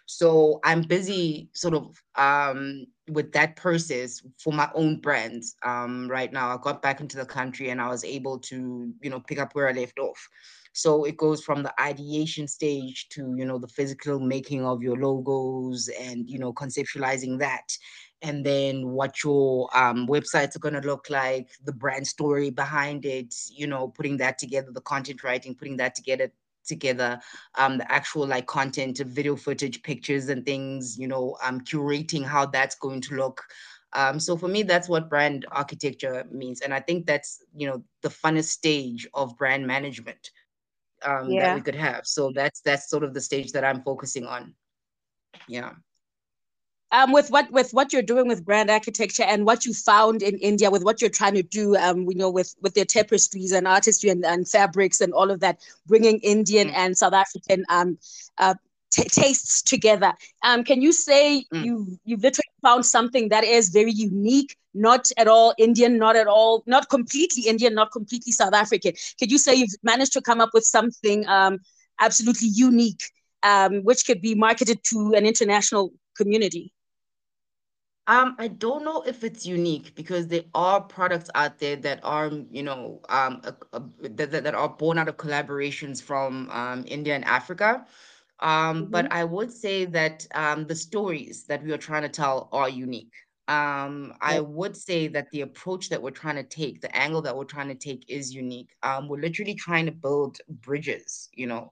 So 0.06 0.60
I'm 0.64 0.82
busy 0.82 1.50
sort 1.54 1.74
of 1.74 1.96
um, 2.16 2.86
with 3.10 3.32
that 3.34 3.56
process 3.56 4.22
for 4.38 4.54
my 4.54 4.70
own 4.76 5.00
brand 5.00 5.44
um, 5.64 6.08
right 6.10 6.32
now. 6.32 6.54
I 6.54 6.58
got 6.62 6.82
back 6.82 7.02
into 7.02 7.18
the 7.18 7.26
country 7.26 7.70
and 7.70 7.82
I 7.82 7.90
was 7.90 8.04
able 8.04 8.40
to, 8.40 8.94
you 9.02 9.10
know, 9.10 9.20
pick 9.20 9.40
up 9.40 9.54
where 9.54 9.68
I 9.68 9.74
left 9.74 10.00
off. 10.00 10.30
So 10.74 11.04
it 11.04 11.18
goes 11.18 11.44
from 11.44 11.64
the 11.64 11.74
ideation 11.80 12.48
stage 12.48 13.08
to, 13.10 13.36
you 13.38 13.46
know, 13.46 13.60
the 13.60 13.68
physical 13.68 14.20
making 14.20 14.66
of 14.66 14.82
your 14.82 14.98
logos 14.98 15.90
and, 16.00 16.28
you 16.30 16.40
know, 16.40 16.54
conceptualizing 16.54 17.38
that. 17.40 17.78
And 18.22 18.46
then 18.46 18.88
what 18.88 19.24
your 19.24 19.70
um, 19.78 20.08
websites 20.08 20.56
are 20.56 20.60
going 20.60 20.82
to 20.82 20.88
look 20.88 21.10
like, 21.10 21.50
the 21.66 21.74
brand 21.74 22.08
story 22.08 22.50
behind 22.50 23.06
it, 23.06 23.36
you 23.52 23.68
know, 23.68 23.90
putting 23.90 24.18
that 24.18 24.40
together, 24.40 24.72
the 24.72 24.82
content 24.82 25.24
writing, 25.24 25.54
putting 25.54 25.78
that 25.78 25.94
together, 25.94 26.32
together 26.64 27.20
um, 27.56 27.78
the 27.78 27.92
actual 27.92 28.26
like 28.26 28.48
content 28.48 28.98
video 29.00 29.36
footage 29.36 29.82
pictures 29.84 30.30
and 30.30 30.46
things 30.46 30.98
you 30.98 31.08
know 31.08 31.38
um, 31.44 31.62
curating 31.62 32.24
how 32.26 32.46
that's 32.46 32.76
going 32.76 33.02
to 33.02 33.16
look. 33.16 33.42
Um, 33.94 34.20
so 34.20 34.36
for 34.36 34.48
me 34.48 34.64
that's 34.64 34.90
what 34.90 35.10
brand 35.10 35.46
architecture 35.52 36.26
means. 36.32 36.62
And 36.62 36.74
i 36.74 36.80
think 36.80 37.06
that's 37.06 37.44
you 37.56 37.68
know 37.68 37.84
the 38.02 38.10
funnest 38.10 38.50
stage 38.50 39.08
of 39.14 39.38
brand 39.38 39.66
management 39.68 40.32
um, 41.04 41.30
yeah. 41.30 41.48
that 41.48 41.56
we 41.56 41.62
could 41.62 41.76
have. 41.76 42.06
So 42.06 42.32
that's 42.34 42.62
that's 42.62 42.90
sort 42.90 43.04
of 43.04 43.14
the 43.14 43.22
stage 43.22 43.52
that 43.52 43.64
i'm 43.64 43.84
focusing 43.84 44.26
on. 44.26 44.56
Yeah 45.48 45.74
um, 46.94 47.12
with 47.12 47.32
what 47.32 47.52
with 47.52 47.72
what 47.72 47.92
you're 47.92 48.04
doing 48.04 48.28
with 48.28 48.46
brand 48.46 48.70
architecture 48.70 49.24
and 49.24 49.46
what 49.46 49.66
you 49.66 49.74
found 49.74 50.22
in 50.22 50.38
India 50.38 50.70
with 50.70 50.84
what 50.84 51.02
you're 51.02 51.10
trying 51.10 51.34
to 51.34 51.42
do, 51.42 51.76
um, 51.76 52.04
you 52.10 52.16
know, 52.16 52.30
with 52.30 52.56
with 52.62 52.76
their 52.76 52.86
tapestries 52.86 53.52
and 53.52 53.68
artistry 53.68 54.12
and, 54.12 54.24
and 54.24 54.48
fabrics 54.48 55.02
and 55.02 55.12
all 55.12 55.32
of 55.32 55.40
that, 55.40 55.60
bringing 55.88 56.20
Indian 56.20 56.70
mm. 56.70 56.76
and 56.76 56.96
South 56.96 57.14
African 57.14 57.66
um, 57.70 57.98
uh, 58.38 58.54
t- 58.92 59.06
tastes 59.06 59.64
together. 59.64 60.14
Um, 60.44 60.64
can 60.64 60.84
you 60.84 60.94
say 60.94 61.46
mm. 61.52 61.66
you 61.66 62.00
you've 62.06 62.22
literally 62.22 62.44
found 62.62 62.86
something 62.86 63.30
that 63.30 63.44
is 63.44 63.70
very 63.70 63.92
unique, 63.92 64.56
not 64.76 65.12
at 65.18 65.28
all 65.28 65.56
Indian, 65.58 65.98
not 65.98 66.16
at 66.16 66.28
all, 66.28 66.64
not 66.68 66.90
completely 66.90 67.48
Indian, 67.48 67.74
not 67.74 67.92
completely 67.92 68.32
South 68.32 68.54
African? 68.54 68.94
Could 69.18 69.32
you 69.32 69.40
say 69.40 69.56
you've 69.56 69.74
managed 69.82 70.14
to 70.14 70.22
come 70.22 70.40
up 70.40 70.52
with 70.54 70.64
something 70.64 71.28
um, 71.28 71.58
absolutely 72.00 72.50
unique, 72.50 73.10
um, 73.42 73.82
which 73.82 74.06
could 74.06 74.22
be 74.22 74.36
marketed 74.36 74.84
to 74.84 75.14
an 75.16 75.26
international 75.26 75.92
community? 76.16 76.72
Um, 78.06 78.36
I 78.38 78.50
don't 78.50 78.84
know 78.84 79.02
if 79.04 79.24
it's 79.24 79.46
unique 79.46 79.96
because 79.96 80.28
there 80.28 80.44
are 80.54 80.82
products 80.82 81.30
out 81.36 81.60
there 81.60 81.78
that 81.78 82.02
are, 82.04 82.30
you 82.52 82.62
know, 82.62 83.00
um, 83.08 83.42
a, 83.46 83.56
a, 83.78 84.10
that, 84.10 84.32
that 84.32 84.54
are 84.54 84.68
born 84.68 84.98
out 84.98 85.08
of 85.08 85.16
collaborations 85.16 86.02
from 86.02 86.50
um, 86.50 86.84
India 86.86 87.16
and 87.16 87.24
Africa. 87.24 87.86
Um, 88.42 88.88
but 88.88 89.06
mm-hmm. 89.06 89.18
I 89.18 89.24
would 89.24 89.52
say 89.52 89.86
that 89.86 90.28
um, 90.36 90.68
the 90.68 90.76
stories 90.76 91.46
that 91.46 91.64
we 91.64 91.72
are 91.72 91.78
trying 91.78 92.02
to 92.02 92.10
tell 92.10 92.50
are 92.52 92.68
unique. 92.68 93.14
Um, 93.48 94.14
I 94.22 94.40
would 94.40 94.76
say 94.76 95.08
that 95.10 95.30
the 95.32 95.42
approach 95.42 95.90
that 95.90 96.02
we're 96.02 96.12
trying 96.12 96.36
to 96.36 96.44
take, 96.44 96.82
the 96.82 96.94
angle 96.96 97.22
that 97.22 97.36
we're 97.36 97.44
trying 97.46 97.70
to 97.70 97.76
take 97.76 98.06
is 98.10 98.34
unique. 98.34 98.70
Um, 98.84 99.08
we're 99.08 99.20
literally 99.20 99.56
trying 99.56 99.86
to 99.86 99.92
build 99.92 100.40
bridges, 100.50 101.30
you 101.34 101.48
know, 101.48 101.72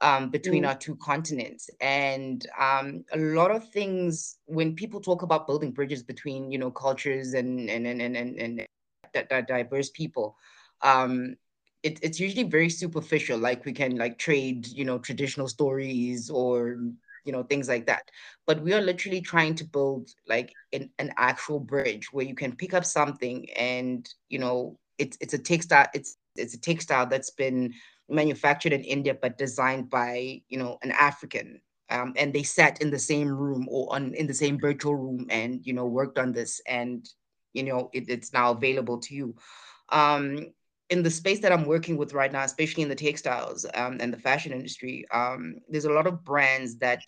um, 0.00 0.30
between 0.30 0.62
mm. 0.62 0.68
our 0.68 0.74
two 0.74 0.96
continents. 0.96 1.70
And 1.80 2.46
um, 2.58 3.04
a 3.12 3.18
lot 3.18 3.50
of 3.50 3.68
things, 3.70 4.38
when 4.46 4.74
people 4.74 5.00
talk 5.00 5.22
about 5.22 5.46
building 5.46 5.72
bridges 5.72 6.02
between, 6.02 6.50
you 6.50 6.58
know, 6.58 6.70
cultures 6.70 7.34
and 7.34 7.68
and 7.68 7.86
and 7.86 8.00
and 8.00 8.16
and, 8.16 8.66
and 9.14 9.46
diverse 9.46 9.90
people, 9.90 10.36
um, 10.82 11.36
it, 11.82 11.98
it's 12.02 12.20
usually 12.20 12.42
very 12.42 12.70
superficial 12.70 13.38
like 13.38 13.64
we 13.64 13.72
can 13.72 13.96
like 13.96 14.18
trade 14.18 14.66
you 14.68 14.84
know 14.84 14.98
traditional 14.98 15.48
stories 15.48 16.28
or 16.30 16.78
you 17.24 17.32
know 17.32 17.42
things 17.42 17.68
like 17.68 17.86
that 17.86 18.10
but 18.46 18.60
we 18.62 18.72
are 18.72 18.80
literally 18.80 19.20
trying 19.20 19.54
to 19.54 19.64
build 19.64 20.10
like 20.26 20.52
an, 20.72 20.90
an 20.98 21.12
actual 21.16 21.60
bridge 21.60 22.12
where 22.12 22.24
you 22.24 22.34
can 22.34 22.54
pick 22.56 22.74
up 22.74 22.84
something 22.84 23.48
and 23.52 24.08
you 24.28 24.38
know 24.38 24.76
it's 24.98 25.16
it's 25.20 25.34
a 25.34 25.38
textile 25.38 25.86
it's 25.94 26.16
it's 26.36 26.54
a 26.54 26.60
textile 26.60 27.06
that's 27.06 27.30
been 27.30 27.72
manufactured 28.08 28.72
in 28.72 28.82
India 28.84 29.14
but 29.14 29.38
designed 29.38 29.90
by 29.90 30.42
you 30.48 30.58
know 30.58 30.78
an 30.82 30.92
African. 30.92 31.60
Um, 31.90 32.12
and 32.16 32.34
they 32.34 32.42
sat 32.42 32.82
in 32.82 32.90
the 32.90 32.98
same 32.98 33.28
room 33.28 33.66
or 33.70 33.94
on 33.94 34.12
in 34.14 34.26
the 34.26 34.34
same 34.34 34.60
virtual 34.60 34.94
room 34.94 35.26
and 35.30 35.66
you 35.66 35.72
know 35.72 35.86
worked 35.86 36.18
on 36.18 36.32
this. 36.32 36.60
And 36.66 37.08
you 37.52 37.62
know 37.62 37.90
it, 37.92 38.08
it's 38.08 38.32
now 38.32 38.52
available 38.52 38.98
to 38.98 39.14
you. 39.14 39.34
Um, 39.90 40.52
in 40.90 41.02
the 41.02 41.10
space 41.10 41.40
that 41.40 41.52
i'm 41.52 41.66
working 41.66 41.96
with 41.96 42.14
right 42.14 42.32
now 42.32 42.42
especially 42.42 42.82
in 42.82 42.88
the 42.88 42.94
textiles 42.94 43.66
um, 43.74 43.98
and 44.00 44.12
the 44.12 44.18
fashion 44.18 44.52
industry 44.52 45.04
um, 45.12 45.56
there's 45.68 45.84
a 45.84 45.92
lot 45.92 46.06
of 46.06 46.24
brands 46.24 46.78
that 46.78 47.02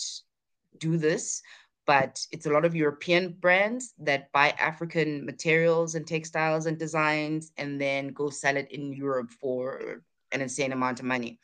do 0.78 0.96
this 0.96 1.42
but 1.86 2.20
it's 2.30 2.46
a 2.46 2.50
lot 2.50 2.64
of 2.64 2.74
european 2.74 3.32
brands 3.40 3.94
that 3.98 4.30
buy 4.32 4.50
african 4.58 5.24
materials 5.24 5.94
and 5.94 6.06
textiles 6.06 6.66
and 6.66 6.78
designs 6.78 7.52
and 7.56 7.80
then 7.80 8.08
go 8.08 8.28
sell 8.28 8.56
it 8.56 8.70
in 8.70 8.92
europe 8.92 9.30
for 9.30 10.02
an 10.32 10.40
insane 10.42 10.72
amount 10.72 11.00
of 11.00 11.06
money 11.06 11.38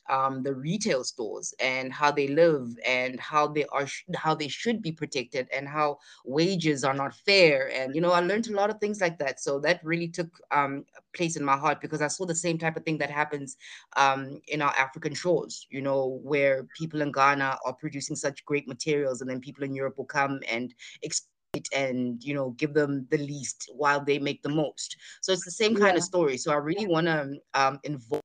um, 0.10 0.44
the 0.44 0.54
retail 0.54 1.04
stores 1.04 1.54
and 1.60 1.92
how 1.92 2.12
they 2.12 2.28
live 2.28 2.68
and 2.86 3.20
how 3.20 3.48
they 3.48 3.66
are 3.66 3.88
how 4.16 4.36
they 4.36 4.48
should 4.48 4.82
be 4.82 4.92
protected 4.92 5.48
and 5.56 5.68
how 5.68 5.98
wages 6.26 6.84
are 6.84 6.94
not 6.94 7.14
fair 7.14 7.72
and 7.74 7.96
you 7.96 8.02
know 8.02 8.12
i 8.12 8.20
learned 8.20 8.48
a 8.48 8.54
lot 8.54 8.70
of 8.70 8.80
things 8.80 9.02
like 9.02 9.18
that. 9.20 9.40
So 9.40 9.60
that 9.60 9.80
really 9.84 10.08
took 10.08 10.30
um, 10.52 10.86
place 11.14 11.36
in 11.36 11.46
my 11.46 11.58
heart 11.58 11.82
because 11.82 12.02
i 12.02 12.08
saw 12.08 12.26
the 12.26 12.36
same 12.36 12.58
type 12.58 12.76
of 12.78 12.84
thing 12.84 12.98
that 12.98 13.10
happens 13.10 13.58
um, 13.98 14.42
in 14.48 14.62
our 14.62 14.74
african 14.78 15.14
shores 15.14 15.68
you 15.70 15.82
know 15.82 16.20
where 16.24 16.66
people 16.78 17.02
in 17.02 17.12
ghana 17.12 17.58
are 17.66 17.74
producing 17.74 18.16
such 18.16 18.46
great 18.46 18.68
materials 18.68 19.22
and 19.22 19.30
then 19.30 19.40
people 19.40 19.64
in 19.64 19.74
europe 19.74 19.98
will 19.98 20.06
come 20.06 20.40
and 20.50 20.74
exploit 21.04 21.34
and 21.74 22.24
you 22.24 22.34
know 22.34 22.52
give 22.52 22.74
them 22.74 23.08
the 23.12 23.18
least 23.18 23.70
while 23.76 24.04
they 24.04 24.18
make 24.20 24.42
the 24.42 24.50
most. 24.50 24.98
So 25.22 25.32
it's 25.32 25.46
the 25.46 25.52
same 25.52 25.76
kind 25.76 25.94
yeah. 25.94 25.98
of 25.98 26.04
story. 26.04 26.38
So 26.38 26.52
i 26.52 26.56
really 26.56 26.88
want 26.88 27.08
to 27.08 27.38
um, 27.54 27.80
involve 27.84 28.22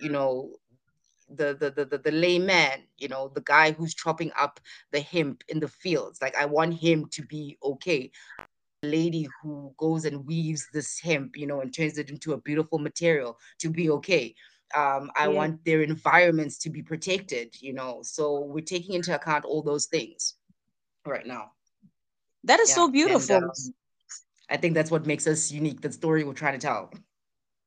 you 0.00 0.10
know 0.10 0.50
the, 1.36 1.56
the 1.58 1.70
the 1.70 1.84
the 1.84 1.98
the 1.98 2.10
layman, 2.10 2.82
you 2.98 3.08
know, 3.08 3.28
the 3.34 3.42
guy 3.42 3.72
who's 3.72 3.94
chopping 3.94 4.30
up 4.38 4.60
the 4.92 5.00
hemp 5.00 5.44
in 5.48 5.60
the 5.60 5.68
fields. 5.68 6.20
Like 6.22 6.36
I 6.36 6.46
want 6.46 6.74
him 6.74 7.06
to 7.10 7.22
be 7.22 7.58
okay. 7.62 8.10
Lady 8.82 9.26
who 9.42 9.74
goes 9.78 10.04
and 10.04 10.26
weaves 10.26 10.68
this 10.72 11.00
hemp, 11.00 11.36
you 11.36 11.46
know, 11.46 11.60
and 11.60 11.72
turns 11.72 11.96
it 11.96 12.10
into 12.10 12.34
a 12.34 12.40
beautiful 12.40 12.78
material 12.78 13.38
to 13.60 13.70
be 13.70 13.90
okay. 13.90 14.34
Um, 14.74 15.10
I 15.16 15.24
yeah. 15.24 15.28
want 15.28 15.64
their 15.64 15.82
environments 15.82 16.58
to 16.58 16.70
be 16.70 16.82
protected, 16.82 17.54
you 17.60 17.72
know. 17.72 18.00
So 18.02 18.40
we're 18.40 18.64
taking 18.64 18.94
into 18.94 19.14
account 19.14 19.44
all 19.44 19.62
those 19.62 19.86
things 19.86 20.34
right 21.06 21.26
now. 21.26 21.52
That 22.44 22.60
is 22.60 22.68
yeah. 22.70 22.74
so 22.74 22.88
beautiful. 22.90 23.36
And, 23.36 23.44
um, 23.44 23.50
I 24.50 24.56
think 24.58 24.74
that's 24.74 24.90
what 24.90 25.06
makes 25.06 25.26
us 25.26 25.50
unique. 25.50 25.80
The 25.80 25.90
story 25.90 26.24
we're 26.24 26.34
trying 26.34 26.58
to 26.58 26.66
tell. 26.66 26.92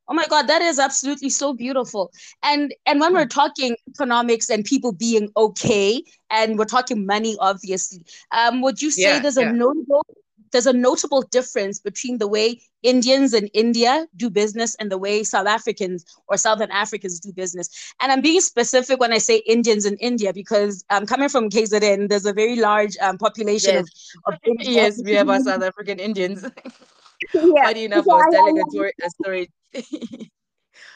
Oh 0.09 0.13
my 0.13 0.25
God, 0.29 0.47
that 0.47 0.61
is 0.61 0.79
absolutely 0.79 1.29
so 1.29 1.53
beautiful. 1.53 2.11
And 2.43 2.73
and 2.85 2.99
when 2.99 3.13
we're 3.13 3.25
talking 3.25 3.75
economics 3.89 4.49
and 4.49 4.63
people 4.63 4.91
being 4.91 5.29
okay, 5.35 6.03
and 6.29 6.57
we're 6.57 6.65
talking 6.65 7.05
money, 7.05 7.35
obviously, 7.39 8.03
um, 8.31 8.61
would 8.61 8.81
you 8.81 8.91
say 8.91 9.15
yeah, 9.15 9.19
there's 9.19 9.37
yeah. 9.37 9.49
a 9.49 9.53
notable 9.53 10.05
there's 10.51 10.65
a 10.65 10.73
notable 10.73 11.21
difference 11.23 11.79
between 11.79 12.17
the 12.17 12.27
way 12.27 12.59
Indians 12.83 13.33
in 13.33 13.47
India 13.47 14.07
do 14.15 14.29
business 14.29 14.75
and 14.75 14.91
the 14.91 14.97
way 14.97 15.23
South 15.23 15.47
Africans 15.47 16.05
or 16.27 16.37
Southern 16.37 16.71
Africans 16.71 17.19
do 17.19 17.33
business. 17.33 17.93
And 18.01 18.11
I'm 18.11 18.21
being 18.21 18.41
specific 18.41 18.99
when 18.99 19.13
I 19.13 19.17
say 19.17 19.37
Indians 19.45 19.85
in 19.85 19.97
India 19.97 20.33
because 20.33 20.85
I'm 20.89 21.03
um, 21.03 21.05
coming 21.05 21.29
from 21.29 21.49
KZN. 21.49 22.09
There's 22.09 22.25
a 22.25 22.33
very 22.33 22.55
large 22.55 22.97
um, 23.01 23.17
population 23.17 23.75
yes. 23.75 24.13
of, 24.25 24.33
of 24.33 24.39
yes, 24.59 25.01
we 25.03 25.13
have 25.13 25.29
our 25.29 25.41
South 25.41 25.63
African 25.63 25.99
Indians. 25.99 26.43
yeah. 27.33 27.63
Funny 27.63 27.85
enough, 27.85 28.05
I 28.09 28.13
was 28.13 28.25
telling 28.31 28.59
a 28.59 28.71
story, 28.71 28.93
a 29.03 29.09
story 29.09 29.49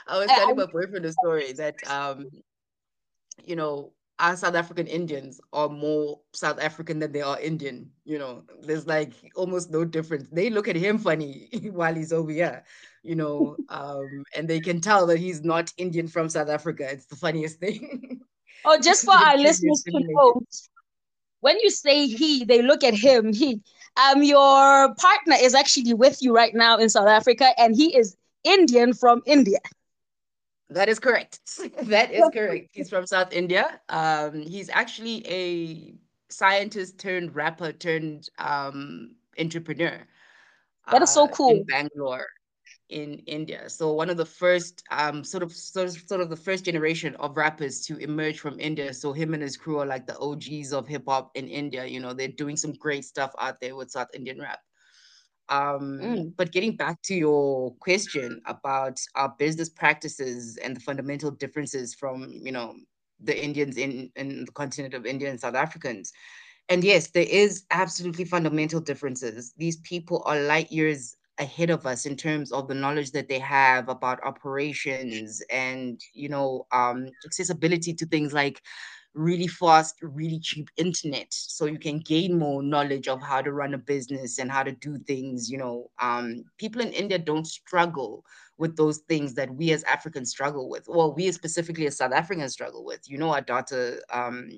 I 0.08 0.18
was 0.18 0.28
telling 0.28 0.56
my 0.56 0.66
boyfriend 0.66 1.06
a 1.06 1.12
story 1.12 1.54
that 1.54 1.76
um, 1.90 2.28
you 3.46 3.56
know, 3.56 3.94
our 4.20 4.36
South 4.36 4.56
African 4.56 4.88
Indians 4.88 5.42
are 5.52 5.68
more 5.68 6.20
South 6.34 6.60
African 6.60 7.00
than 7.00 7.12
they 7.12 7.22
are 7.22 7.40
Indian. 7.40 7.90
You 8.06 8.20
know, 8.20 8.44
there's 8.62 8.88
like 8.88 9.14
almost 9.36 9.72
no 9.72 9.84
difference. 9.84 10.28
They 10.32 10.50
look 10.50 10.68
at 10.68 10.76
him 10.76 10.98
funny 11.00 11.50
while 11.72 11.96
he's 11.96 12.14
over 12.14 12.32
here, 12.32 12.64
you 13.04 13.16
know, 13.16 13.58
um, 13.70 14.24
and 14.36 14.48
they 14.48 14.60
can 14.60 14.80
tell 14.80 15.08
that 15.08 15.18
he's 15.18 15.44
not 15.44 15.74
Indian 15.78 16.08
from 16.08 16.30
South 16.30 16.50
Africa. 16.50 16.88
It's 16.90 17.08
the 17.08 17.16
funniest 17.16 17.60
thing. 17.60 18.22
Oh, 18.64 18.80
just 18.80 19.06
for 19.06 19.16
our 19.16 19.38
listeners 19.38 19.84
to 19.88 19.92
know, 19.94 20.42
when 21.40 21.60
you 21.60 21.72
say 21.72 22.06
he, 22.06 22.46
they 22.46 22.62
look 22.62 22.84
at 22.84 22.94
him. 22.94 23.34
He, 23.34 23.60
um, 23.98 24.22
your 24.22 24.94
partner 24.96 25.36
is 25.40 25.56
actually 25.56 25.96
with 25.96 26.22
you 26.22 26.36
right 26.36 26.54
now 26.54 26.78
in 26.78 26.88
South 26.88 27.08
Africa, 27.08 27.50
and 27.58 27.76
he 27.76 27.96
is 27.98 28.16
Indian 28.44 28.94
from 28.94 29.22
India. 29.26 29.60
That 30.70 30.88
is 30.88 31.00
correct. 31.00 31.40
that 31.84 32.12
is 32.12 32.24
correct. 32.34 32.70
He's 32.72 32.90
from 32.90 33.06
South 33.06 33.34
India. 33.34 33.82
Um, 33.90 34.42
he's 34.42 34.70
actually 34.70 35.28
a 35.28 35.94
scientist 36.32 36.98
turned 36.98 37.36
rapper 37.36 37.74
turned 37.74 38.30
um, 38.38 39.16
entrepreneur. 39.38 40.08
That 40.90 41.02
is 41.02 41.10
so 41.10 41.28
cool. 41.28 41.52
Uh, 41.52 41.56
in 41.56 41.64
Bangalore, 41.66 42.28
in 42.90 43.20
India. 43.28 43.70
So 43.70 43.92
one 43.94 44.10
of 44.10 44.18
the 44.18 44.26
first, 44.26 44.84
um, 44.92 45.24
sort 45.24 45.44
of, 45.44 45.52
sort 45.52 45.88
of, 45.88 45.94
sort 45.94 46.22
of 46.22 46.30
the 46.30 46.36
first 46.36 46.66
generation 46.66 47.16
of 47.16 47.38
rappers 47.38 47.82
to 47.88 47.98
emerge 47.98 48.40
from 48.40 48.60
India. 48.60 48.94
So 48.94 49.12
him 49.12 49.34
and 49.34 49.44
his 49.44 49.58
crew 49.58 49.80
are 49.80 49.86
like 49.86 50.08
the 50.08 50.18
OGs 50.20 50.74
of 50.74 50.88
hip 50.88 51.04
hop 51.08 51.32
in 51.36 51.48
India. 51.48 51.86
You 51.86 52.00
know, 52.00 52.14
they're 52.14 52.30
doing 52.30 52.58
some 52.58 52.74
great 52.74 53.06
stuff 53.06 53.34
out 53.40 53.60
there 53.60 53.76
with 53.76 53.92
South 53.92 54.10
Indian 54.14 54.40
rap. 54.40 54.60
Um, 55.50 56.00
mm. 56.02 56.34
But 56.38 56.52
getting 56.52 56.76
back 56.76 57.02
to 57.04 57.16
your 57.16 57.74
question 57.76 58.42
about 58.46 59.00
our 59.16 59.36
business 59.38 59.70
practices 59.70 60.58
and 60.58 60.76
the 60.76 60.80
fundamental 60.80 61.32
differences 61.32 61.94
from, 61.94 62.32
you 62.32 62.52
know, 62.52 62.76
the 63.20 63.44
Indians 63.44 63.78
in, 63.78 64.12
in 64.16 64.46
the 64.46 64.52
continent 64.54 64.94
of 64.94 65.06
India 65.06 65.30
and 65.30 65.40
South 65.40 65.56
Africans. 65.56 66.12
And 66.70 66.84
yes, 66.84 67.10
there 67.12 67.28
is 67.30 67.66
absolutely 67.72 68.26
fundamental 68.26 68.80
differences. 68.80 69.54
These 69.58 69.78
people 69.78 70.24
are 70.26 70.40
light 70.40 70.72
years 70.72 71.18
ahead 71.38 71.70
of 71.70 71.86
us 71.86 72.06
in 72.06 72.16
terms 72.16 72.52
of 72.52 72.68
the 72.68 72.74
knowledge 72.74 73.12
that 73.12 73.28
they 73.28 73.40
have 73.40 73.90
about 73.90 74.24
operations 74.24 75.42
and 75.50 76.00
you 76.14 76.30
know 76.30 76.66
um, 76.72 77.08
accessibility 77.26 77.94
to 77.94 78.06
things 78.06 78.32
like 78.32 78.62
really 79.14 79.48
fast, 79.48 79.96
really 80.02 80.40
cheap 80.40 80.70
internet. 80.78 81.28
So 81.32 81.66
you 81.66 81.80
can 81.80 82.00
gain 82.00 82.38
more 82.38 82.64
knowledge 82.64 83.08
of 83.08 83.22
how 83.22 83.42
to 83.42 83.52
run 83.52 83.74
a 83.74 83.78
business 83.78 84.40
and 84.40 84.52
how 84.52 84.64
to 84.64 84.72
do 84.72 84.98
things. 85.00 85.50
You 85.50 85.58
know, 85.58 85.92
um, 86.00 86.44
people 86.58 86.82
in 86.82 86.92
India 86.94 87.18
don't 87.20 87.46
struggle 87.48 88.24
with 88.58 88.78
those 88.78 89.00
things 89.10 89.34
that 89.36 89.54
we 89.54 89.72
as 89.72 89.84
Africans 89.84 90.30
struggle 90.30 90.70
with. 90.70 90.86
Well, 90.88 91.14
we 91.14 91.32
specifically 91.32 91.88
as 91.88 91.98
South 91.98 92.14
Africans 92.14 92.54
struggle 92.54 92.86
with. 92.86 93.02
You 93.10 93.18
know, 93.18 93.32
our 93.32 93.42
data 93.42 94.02
um, 94.12 94.50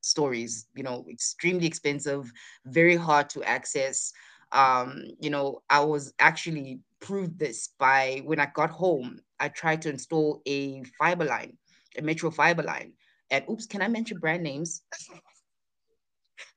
stories, 0.00 0.66
you 0.74 0.82
know, 0.82 1.04
extremely 1.10 1.66
expensive, 1.66 2.32
very 2.64 2.96
hard 2.96 3.28
to 3.30 3.42
access. 3.44 4.12
Um, 4.52 5.02
you 5.20 5.30
know, 5.30 5.62
I 5.68 5.80
was 5.80 6.12
actually 6.18 6.80
proved 7.00 7.38
this 7.38 7.68
by 7.78 8.22
when 8.24 8.40
I 8.40 8.46
got 8.54 8.70
home, 8.70 9.20
I 9.38 9.48
tried 9.48 9.82
to 9.82 9.90
install 9.90 10.42
a 10.46 10.82
fiber 10.98 11.24
line, 11.24 11.56
a 11.96 12.02
metro 12.02 12.30
fiber 12.30 12.62
line 12.62 12.92
and 13.30 13.44
oops, 13.48 13.66
can 13.66 13.82
I 13.82 13.88
mention 13.88 14.18
brand 14.18 14.42
names? 14.42 14.82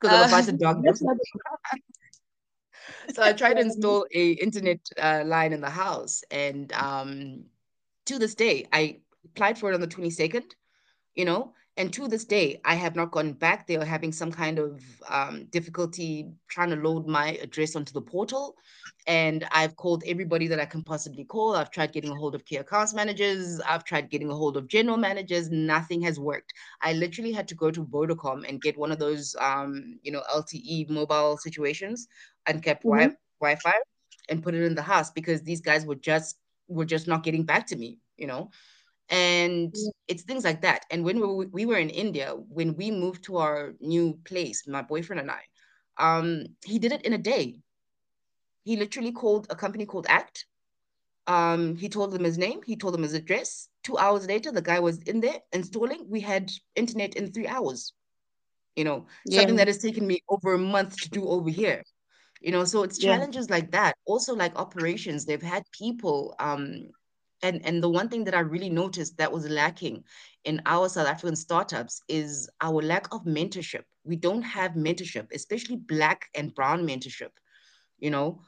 Because 0.00 0.16
I'm 0.16 0.28
about 0.28 0.44
to 0.44 0.52
dog 0.52 0.82
so 3.14 3.22
I 3.22 3.32
tried 3.32 3.54
to 3.54 3.60
install 3.60 4.06
a 4.14 4.32
internet 4.32 4.80
uh, 5.00 5.22
line 5.24 5.52
in 5.52 5.60
the 5.60 5.70
house, 5.70 6.24
and 6.30 6.72
um, 6.72 7.44
to 8.06 8.18
this 8.18 8.34
day, 8.34 8.66
I 8.72 9.00
applied 9.24 9.58
for 9.58 9.70
it 9.70 9.74
on 9.74 9.80
the 9.80 9.86
22nd, 9.86 10.42
you 11.14 11.24
know, 11.24 11.54
And 11.76 11.92
to 11.94 12.06
this 12.06 12.24
day, 12.24 12.60
I 12.64 12.76
have 12.76 12.94
not 12.94 13.10
gone 13.10 13.32
back. 13.32 13.66
They 13.66 13.76
are 13.76 13.84
having 13.84 14.12
some 14.12 14.30
kind 14.30 14.60
of 14.60 14.80
um, 15.08 15.46
difficulty 15.46 16.28
trying 16.48 16.70
to 16.70 16.76
load 16.76 17.08
my 17.08 17.32
address 17.42 17.74
onto 17.74 17.92
the 17.92 18.00
portal. 18.00 18.54
And 19.08 19.44
I've 19.50 19.74
called 19.74 20.04
everybody 20.06 20.46
that 20.46 20.60
I 20.60 20.66
can 20.66 20.84
possibly 20.84 21.24
call. 21.24 21.56
I've 21.56 21.72
tried 21.72 21.92
getting 21.92 22.12
a 22.12 22.14
hold 22.14 22.36
of 22.36 22.44
key 22.44 22.56
accounts 22.56 22.94
managers. 22.94 23.60
I've 23.60 23.82
tried 23.84 24.08
getting 24.08 24.30
a 24.30 24.34
hold 24.36 24.56
of 24.56 24.68
general 24.68 24.96
managers. 24.96 25.50
Nothing 25.50 26.00
has 26.02 26.20
worked. 26.20 26.52
I 26.80 26.92
literally 26.92 27.32
had 27.32 27.48
to 27.48 27.56
go 27.56 27.72
to 27.72 27.84
Vodacom 27.84 28.48
and 28.48 28.62
get 28.62 28.78
one 28.78 28.92
of 28.92 29.00
those, 29.00 29.34
um, 29.40 29.98
you 30.02 30.12
know, 30.12 30.22
LTE 30.32 30.88
mobile 30.90 31.36
situations, 31.38 32.06
uncapped 32.46 32.84
mm-hmm. 32.84 32.98
wi- 32.98 33.16
Wi-Fi, 33.40 33.74
and 34.28 34.44
put 34.44 34.54
it 34.54 34.62
in 34.62 34.76
the 34.76 34.82
house 34.82 35.10
because 35.10 35.42
these 35.42 35.60
guys 35.60 35.84
were 35.84 35.96
just 35.96 36.38
were 36.68 36.84
just 36.84 37.08
not 37.08 37.24
getting 37.24 37.42
back 37.42 37.66
to 37.66 37.76
me. 37.76 37.98
You 38.16 38.28
know, 38.28 38.50
and 39.10 39.74
it's 40.08 40.22
things 40.22 40.44
like 40.44 40.62
that 40.62 40.84
and 40.90 41.04
when 41.04 41.20
we, 41.20 41.46
we 41.46 41.66
were 41.66 41.76
in 41.76 41.90
india 41.90 42.34
when 42.48 42.74
we 42.74 42.90
moved 42.90 43.22
to 43.22 43.36
our 43.36 43.74
new 43.80 44.18
place 44.24 44.66
my 44.66 44.80
boyfriend 44.80 45.20
and 45.20 45.30
i 45.30 45.40
um 45.98 46.46
he 46.64 46.78
did 46.78 46.92
it 46.92 47.02
in 47.02 47.12
a 47.12 47.18
day. 47.18 47.60
He 48.64 48.76
literally 48.76 49.12
called 49.12 49.46
a 49.50 49.56
company 49.56 49.86
called 49.86 50.06
ACT. 50.08 50.46
Um 51.26 51.76
he 51.76 51.88
told 51.88 52.10
them 52.12 52.24
his 52.24 52.38
name 52.38 52.60
he 52.64 52.76
told 52.76 52.94
them 52.94 53.02
his 53.02 53.14
address. 53.14 53.68
Two 53.82 53.98
hours 53.98 54.26
later 54.26 54.50
the 54.50 54.62
guy 54.62 54.80
was 54.80 54.98
in 55.02 55.20
there 55.20 55.40
installing. 55.52 56.06
We 56.08 56.20
had 56.20 56.50
internet 56.74 57.14
in 57.14 57.32
three 57.32 57.46
hours 57.46 57.92
you 58.76 58.82
know 58.82 59.06
yeah. 59.26 59.38
something 59.38 59.56
that 59.56 59.68
has 59.68 59.78
taken 59.78 60.04
me 60.04 60.20
over 60.28 60.54
a 60.54 60.58
month 60.58 60.96
to 60.96 61.08
do 61.08 61.28
over 61.28 61.48
here 61.48 61.80
you 62.40 62.50
know 62.50 62.64
so 62.64 62.82
it's 62.82 62.98
challenges 62.98 63.46
yeah. 63.48 63.54
like 63.54 63.70
that. 63.70 63.94
Also 64.04 64.34
like 64.34 64.56
operations 64.56 65.24
they've 65.24 65.40
had 65.40 65.62
people 65.70 66.34
um 66.40 66.88
and 67.44 67.64
and 67.64 67.82
the 67.82 67.90
one 67.90 68.08
thing 68.08 68.24
that 68.24 68.34
I 68.34 68.40
really 68.40 68.70
noticed 68.70 69.18
that 69.18 69.30
was 69.30 69.48
lacking 69.48 70.02
in 70.44 70.62
our 70.66 70.88
South 70.88 71.06
African 71.06 71.36
startups 71.36 72.02
is 72.08 72.48
our 72.62 72.80
lack 72.82 73.12
of 73.12 73.24
mentorship. 73.24 73.84
We 74.04 74.16
don't 74.16 74.42
have 74.42 74.72
mentorship, 74.72 75.30
especially 75.32 75.76
black 75.76 76.26
and 76.34 76.54
brown 76.54 76.86
mentorship. 76.86 77.30
You 77.98 78.10
know, 78.10 78.40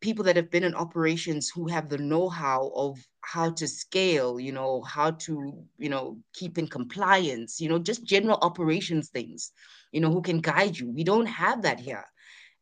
people 0.00 0.24
that 0.24 0.36
have 0.36 0.50
been 0.50 0.64
in 0.64 0.74
operations 0.74 1.50
who 1.50 1.66
have 1.68 1.88
the 1.88 1.98
know-how 1.98 2.70
of 2.74 2.98
how 3.22 3.50
to 3.50 3.66
scale, 3.66 4.38
you 4.38 4.52
know, 4.52 4.82
how 4.82 5.10
to, 5.10 5.64
you 5.78 5.88
know, 5.88 6.18
keep 6.32 6.56
in 6.56 6.68
compliance, 6.68 7.60
you 7.60 7.68
know, 7.68 7.78
just 7.78 8.04
general 8.04 8.38
operations 8.42 9.08
things, 9.08 9.52
you 9.90 10.00
know, 10.00 10.10
who 10.12 10.22
can 10.22 10.40
guide 10.40 10.78
you. 10.78 10.90
We 10.90 11.02
don't 11.02 11.26
have 11.26 11.62
that 11.62 11.80
here. 11.80 12.04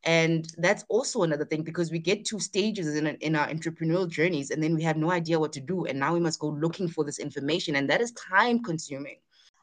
And 0.04 0.46
that's 0.58 0.84
also 0.88 1.22
another 1.22 1.46
thing 1.46 1.62
because 1.62 1.90
we 1.90 1.98
get 1.98 2.24
to 2.26 2.38
stages 2.38 2.94
in, 2.94 3.06
in 3.06 3.34
our 3.34 3.48
entrepreneurial 3.48 4.08
journeys 4.08 4.50
and 4.50 4.62
then 4.62 4.74
we 4.74 4.82
have 4.82 4.96
no 4.98 5.10
idea 5.10 5.40
what 5.40 5.52
to 5.54 5.60
do. 5.60 5.86
And 5.86 5.98
now 5.98 6.12
we 6.12 6.20
must 6.20 6.38
go 6.40 6.48
looking 6.48 6.88
for 6.88 7.04
this 7.04 7.18
information. 7.18 7.76
And 7.76 7.88
that 7.88 8.02
is 8.02 8.12
time 8.12 8.62
consuming. 8.62 9.16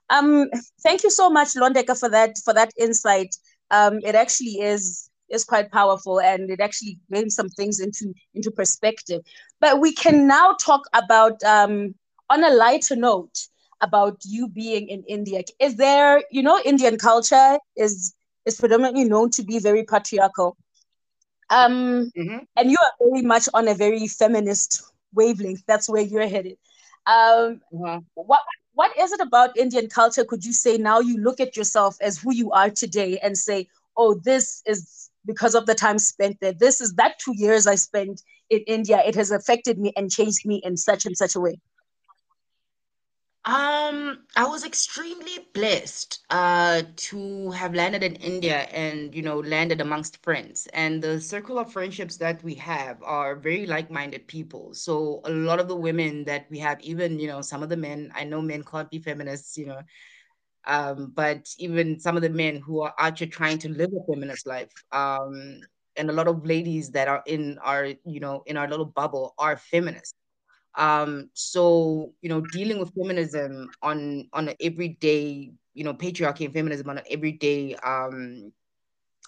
Um, 0.10 0.50
thank 0.82 1.04
you 1.04 1.12
so 1.12 1.30
much, 1.30 1.50
Londeka, 1.50 1.98
for 1.98 2.10
that 2.10 2.38
for 2.44 2.54
that 2.54 2.72
insight. 2.78 3.36
Um, 3.70 4.00
it 4.04 4.16
actually 4.16 4.60
is 4.60 5.10
is 5.30 5.46
quite 5.46 5.72
powerful 5.72 6.20
and 6.20 6.50
it 6.52 6.60
actually 6.60 7.00
brings 7.10 7.36
some 7.36 7.50
things 7.50 7.80
into 7.80 8.14
into 8.34 8.52
perspective. 8.52 9.22
But 9.60 9.80
we 9.80 9.94
can 9.94 10.28
now 10.28 10.54
talk 10.60 10.82
about 10.94 11.42
um, 11.44 11.96
on 12.30 12.44
a 12.44 12.50
lighter 12.50 12.96
note 12.96 13.48
about 13.82 14.22
you 14.26 14.48
being 14.48 14.90
in 14.90 15.04
India. 15.08 15.44
Is 15.60 15.76
there, 15.76 16.24
you 16.32 16.44
know, 16.44 16.60
Indian 16.64 16.98
culture 16.98 17.58
is 17.76 18.14
is 18.46 18.60
predominantly 18.60 19.06
known 19.06 19.30
to 19.32 19.44
be 19.44 19.60
very 19.60 19.84
patriarchal. 19.84 20.58
Um, 21.50 22.12
mm-hmm. 22.18 22.38
And 22.56 22.72
you 22.72 22.78
are 22.82 22.92
very 23.00 23.22
much 23.22 23.50
on 23.54 23.68
a 23.68 23.74
very 23.74 24.08
feminist 24.08 24.84
wavelength. 25.14 25.64
That's 25.68 25.90
where 25.90 26.02
you're 26.02 26.28
headed. 26.28 26.58
Um, 27.06 27.62
mm-hmm. 27.74 28.00
What 28.16 28.42
what 28.74 28.98
is 28.98 29.12
it 29.12 29.20
about 29.20 29.58
Indian 29.58 29.90
culture? 29.90 30.24
Could 30.24 30.46
you 30.46 30.54
say 30.54 30.78
now 30.78 31.00
you 31.00 31.18
look 31.18 31.40
at 31.40 31.58
yourself 31.58 31.98
as 32.02 32.18
who 32.18 32.34
you 32.34 32.52
are 32.52 32.70
today 32.70 33.20
and 33.20 33.38
say, 33.38 33.68
oh, 33.98 34.14
this 34.14 34.64
is 34.66 35.10
because 35.26 35.56
of 35.56 35.66
the 35.66 35.76
time 35.76 36.00
spent 36.00 36.38
there. 36.40 36.54
This 36.54 36.82
is 36.82 36.94
that 36.94 37.20
two 37.20 37.34
years 37.36 37.68
I 37.68 37.76
spent 37.76 38.24
in 38.50 38.60
India. 38.68 39.02
It 39.06 39.16
has 39.16 39.32
affected 39.32 39.78
me 39.78 39.92
and 39.96 40.10
changed 40.10 40.46
me 40.46 40.62
in 40.64 40.78
such 40.78 41.06
and 41.06 41.16
such 41.16 41.36
a 41.36 41.40
way. 41.40 41.60
Um, 43.44 44.20
I 44.36 44.46
was 44.46 44.64
extremely 44.64 45.48
blessed 45.56 46.20
uh 46.30 46.84
to 46.96 47.50
have 47.52 47.74
landed 47.74 48.04
in 48.04 48.16
India 48.18 48.60
and 48.70 49.16
you 49.16 49.24
know 49.24 49.40
landed 49.40 49.82
amongst 49.82 50.22
friends. 50.24 50.68
And 50.74 51.02
the 51.02 51.20
circle 51.20 51.58
of 51.58 51.74
friendships 51.74 52.18
that 52.18 52.44
we 52.44 52.54
have 52.56 53.02
are 53.02 53.36
very 53.36 53.66
like-minded 53.66 54.28
people. 54.28 54.76
So 54.76 55.22
a 55.26 55.32
lot 55.32 55.60
of 55.60 55.68
the 55.68 55.76
women 55.76 56.24
that 56.26 56.46
we 56.52 56.60
have, 56.60 56.80
even 56.82 57.18
you 57.20 57.28
know 57.28 57.42
some 57.42 57.64
of 57.64 57.70
the 57.70 57.78
men, 57.78 58.12
I 58.16 58.26
know 58.26 58.42
men 58.44 58.64
can't 58.64 58.92
be 58.92 59.00
feminists, 59.00 59.58
you 59.58 59.66
know, 59.66 59.82
um, 60.68 61.12
but 61.16 61.48
even 61.60 62.00
some 62.00 62.16
of 62.16 62.22
the 62.24 62.30
men 62.30 62.58
who 62.58 62.82
are 62.82 62.94
actually 63.00 63.28
trying 63.28 63.58
to 63.60 63.70
live 63.70 63.90
a 63.94 64.14
feminist 64.14 64.48
life, 64.48 64.72
um, 64.92 65.62
and 65.98 66.10
a 66.10 66.14
lot 66.14 66.28
of 66.28 66.46
ladies 66.46 66.92
that 66.92 67.08
are 67.08 67.24
in 67.26 67.58
our 67.64 67.88
you 68.06 68.20
know 68.20 68.44
in 68.46 68.58
our 68.58 68.68
little 68.70 68.86
bubble 68.86 69.34
are 69.40 69.58
feminists 69.58 70.14
um, 70.76 71.30
so 71.34 72.14
you 72.22 72.30
know, 72.30 72.42
dealing 72.42 72.80
with 72.80 72.94
feminism 72.94 73.70
on 73.82 74.28
on 74.34 74.50
an 74.50 74.56
everyday, 74.62 75.52
you 75.74 75.84
know, 75.84 75.94
patriarchy 75.94 76.46
and 76.46 76.54
feminism 76.54 76.90
on 76.90 76.98
an 76.98 77.04
everyday 77.10 77.76
um 77.76 78.52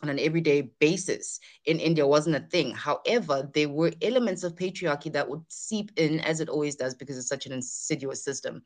on 0.02 0.10
an 0.10 0.20
everyday 0.20 0.62
basis 0.80 1.40
in 1.66 1.80
India 1.80 2.06
wasn't 2.06 2.36
a 2.36 2.40
thing. 2.40 2.74
However, 2.74 3.50
there 3.54 3.70
were 3.70 3.94
elements 4.02 4.44
of 4.44 4.56
patriarchy 4.56 5.12
that 5.14 5.30
would 5.30 5.44
seep 5.48 5.92
in 5.96 6.20
as 6.20 6.42
it 6.42 6.50
always 6.50 6.76
does 6.76 6.94
because 6.94 7.18
it's 7.18 7.30
such 7.30 7.46
an 7.46 7.54
insidious 7.54 8.24
system. 8.24 8.64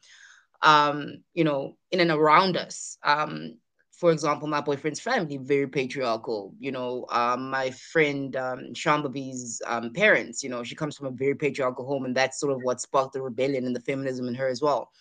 Um, 0.63 1.23
you 1.33 1.43
know, 1.43 1.77
in 1.91 1.99
and 1.99 2.09
around 2.09 2.57
us. 2.57 2.97
Um, 3.03 3.57
for 3.97 4.11
example, 4.11 4.47
my 4.47 4.61
boyfriend's 4.61 4.99
family, 4.99 5.37
very 5.37 5.67
patriarchal. 5.67 6.53
You 6.59 6.71
know, 6.71 7.07
um, 7.09 7.49
my 7.49 7.71
friend 7.71 8.35
um, 8.35 8.59
Shambhavi's 8.73 9.59
um, 9.65 9.91
parents, 9.91 10.43
you 10.43 10.51
know, 10.51 10.63
she 10.63 10.75
comes 10.75 10.95
from 10.95 11.07
a 11.07 11.11
very 11.11 11.33
patriarchal 11.33 11.85
home, 11.85 12.05
and 12.05 12.15
that's 12.15 12.39
sort 12.39 12.53
of 12.53 12.61
what 12.61 12.79
sparked 12.79 13.13
the 13.13 13.21
rebellion 13.23 13.65
and 13.65 13.75
the 13.75 13.81
feminism 13.81 14.27
in 14.27 14.35
her 14.35 14.47
as 14.47 14.61
well. 14.61 14.91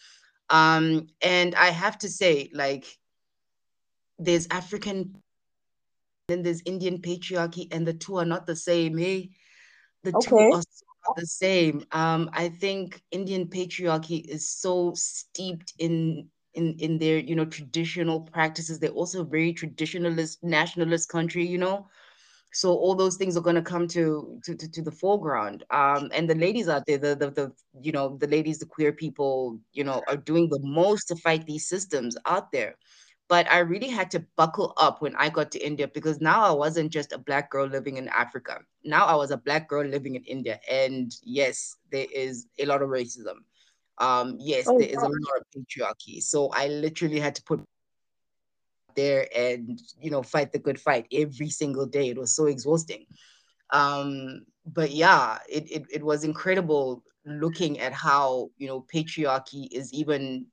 Um, 0.49 1.09
and 1.21 1.55
I 1.57 1.67
have 1.67 1.99
to 1.99 2.09
say, 2.09 2.51
like, 2.55 2.87
there's 4.19 4.49
African, 4.51 5.23
then 6.29 6.43
there's 6.43 6.63
Indian 6.65 7.03
patriarchy, 7.03 7.69
and 7.73 7.87
the 7.87 7.93
two 7.93 8.17
are 8.17 8.25
not 8.25 8.47
the 8.47 8.57
same. 8.57 8.97
Hey, 8.97 9.29
the 10.05 10.17
okay. 10.17 10.27
two 10.27 10.39
are 10.39 10.63
not 11.07 11.17
the 11.17 11.27
same. 11.27 11.85
Um, 11.93 12.31
I 12.33 12.49
think 12.49 13.03
Indian 13.11 13.49
patriarchy 13.49 14.25
is 14.25 14.49
so 14.49 14.95
steeped 14.95 15.75
in 15.79 16.31
in 16.57 16.75
in 16.79 16.99
their 16.99 17.19
you 17.19 17.37
know 17.37 17.47
traditional 17.47 18.21
practices. 18.23 18.79
They're 18.81 18.91
also 18.91 19.23
a 19.23 19.25
very 19.37 19.55
traditionalist 19.55 20.39
nationalist 20.43 21.09
country 21.09 21.47
you 21.47 21.59
know? 21.59 21.89
So 22.53 22.71
all 22.75 22.95
those 22.95 23.17
things 23.17 23.37
are 23.37 23.43
going 23.43 23.57
to 23.57 23.63
come 23.63 23.87
to, 23.89 24.41
to 24.45 24.57
to 24.57 24.83
the 24.83 24.91
foreground. 24.93 25.65
Um 25.71 26.11
and 26.15 26.29
the 26.31 26.35
ladies 26.35 26.69
out 26.69 26.85
there 26.87 26.99
the, 26.99 27.15
the 27.17 27.31
the 27.31 27.53
you 27.81 27.93
know 27.93 28.17
the 28.19 28.29
ladies 28.29 28.59
the 28.59 28.67
queer 28.67 28.93
people 28.93 29.59
you 29.73 29.85
know 29.85 30.03
are 30.09 30.17
doing 30.17 30.49
the 30.51 30.61
most 30.63 31.07
to 31.09 31.17
fight 31.17 31.47
these 31.47 31.69
systems 31.69 32.17
out 32.27 32.53
there. 32.53 32.77
But 33.29 33.51
i 33.51 33.59
really 33.59 33.89
had 33.89 34.11
to 34.13 34.25
buckle 34.37 34.73
up 34.79 35.03
when 35.03 35.15
i 35.17 35.29
got 35.29 35.51
to 35.53 35.59
india 35.67 35.89
because 35.89 36.21
now 36.21 36.43
i 36.45 36.53
wasn't 36.53 36.93
just 36.93 37.13
a 37.13 37.19
black 37.19 37.51
girl 37.51 37.67
living 37.67 37.97
in 37.97 38.09
africa. 38.09 38.61
Now 38.85 39.07
i 39.07 39.15
was 39.15 39.31
a 39.31 39.37
black 39.37 39.69
girl 39.69 39.85
living 39.87 40.15
in 40.17 40.25
india. 40.25 40.61
And 40.71 41.13
yes 41.23 41.77
there 41.91 42.07
is 42.15 42.47
a 42.59 42.67
lot 42.67 42.83
of 42.83 42.89
racism 42.91 43.45
um, 43.99 44.37
yes, 44.39 44.67
oh, 44.69 44.79
there 44.79 44.89
is 44.89 44.97
a 44.97 45.01
lot 45.01 45.11
of 45.11 45.45
patriarchy. 45.57 46.23
So 46.23 46.51
I 46.53 46.69
literally 46.69 47.19
had 47.19 47.35
to 47.37 47.43
put 47.43 47.63
there 48.95 49.29
and 49.37 49.79
you 50.01 50.11
know 50.11 50.23
fight 50.23 50.53
the 50.53 50.59
good 50.59 50.81
fight 50.81 51.07
every 51.13 51.51
single 51.51 51.87
day. 51.87 52.09
It 52.09 52.19
was 52.19 52.35
so 52.35 52.47
exhausting. 52.47 53.07
Um, 53.71 54.43
but 54.65 54.91
yeah, 54.91 55.39
it, 55.49 55.71
it 55.71 55.87
it 55.91 56.03
was 56.03 56.25
incredible 56.25 57.03
looking 57.27 57.81
at 57.81 57.93
how 57.93 58.51
you 58.57 58.67
know 58.69 58.87
patriarchy 58.93 59.69
is 59.73 59.93
even 59.93 60.47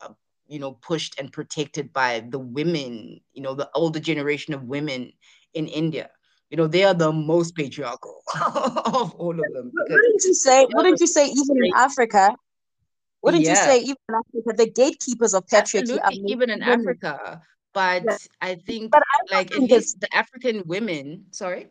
uh, 0.00 0.12
you 0.46 0.58
know 0.58 0.72
pushed 0.72 1.18
and 1.20 1.32
protected 1.32 1.92
by 1.92 2.20
the 2.30 2.38
women 2.38 3.20
you 3.34 3.42
know 3.42 3.54
the 3.54 3.68
older 3.74 4.00
generation 4.00 4.54
of 4.54 4.64
women 4.64 5.12
in 5.52 5.66
india 5.66 6.08
you 6.48 6.56
know 6.56 6.66
they 6.66 6.84
are 6.84 6.94
the 6.94 7.12
most 7.12 7.54
patriarchal 7.54 8.22
of 8.94 9.14
all 9.14 9.32
of 9.32 9.52
them 9.52 9.70
wouldn't 9.74 10.24
you 10.24 10.34
say 10.34 10.66
wouldn't 10.72 10.98
you 11.00 11.06
say 11.06 11.26
even 11.26 11.64
in 11.64 11.72
africa 11.76 12.34
wouldn't 13.22 13.44
yeah. 13.44 13.50
you 13.50 13.56
say 13.56 13.78
even 13.80 13.96
in 14.08 14.14
Africa, 14.14 14.56
the 14.56 14.70
gatekeepers 14.70 15.34
of 15.34 15.46
patriarchy 15.46 15.98
Absolutely, 15.98 16.32
even 16.32 16.50
in 16.50 16.60
women. 16.60 16.80
Africa. 16.80 17.42
But 17.72 18.04
yeah. 18.04 18.16
I 18.40 18.54
think 18.56 18.90
but 18.90 19.02
I 19.02 19.36
like 19.36 19.50
think 19.50 19.70
at 19.70 19.84
the 20.00 20.14
African 20.14 20.62
women, 20.66 21.26
sorry. 21.30 21.68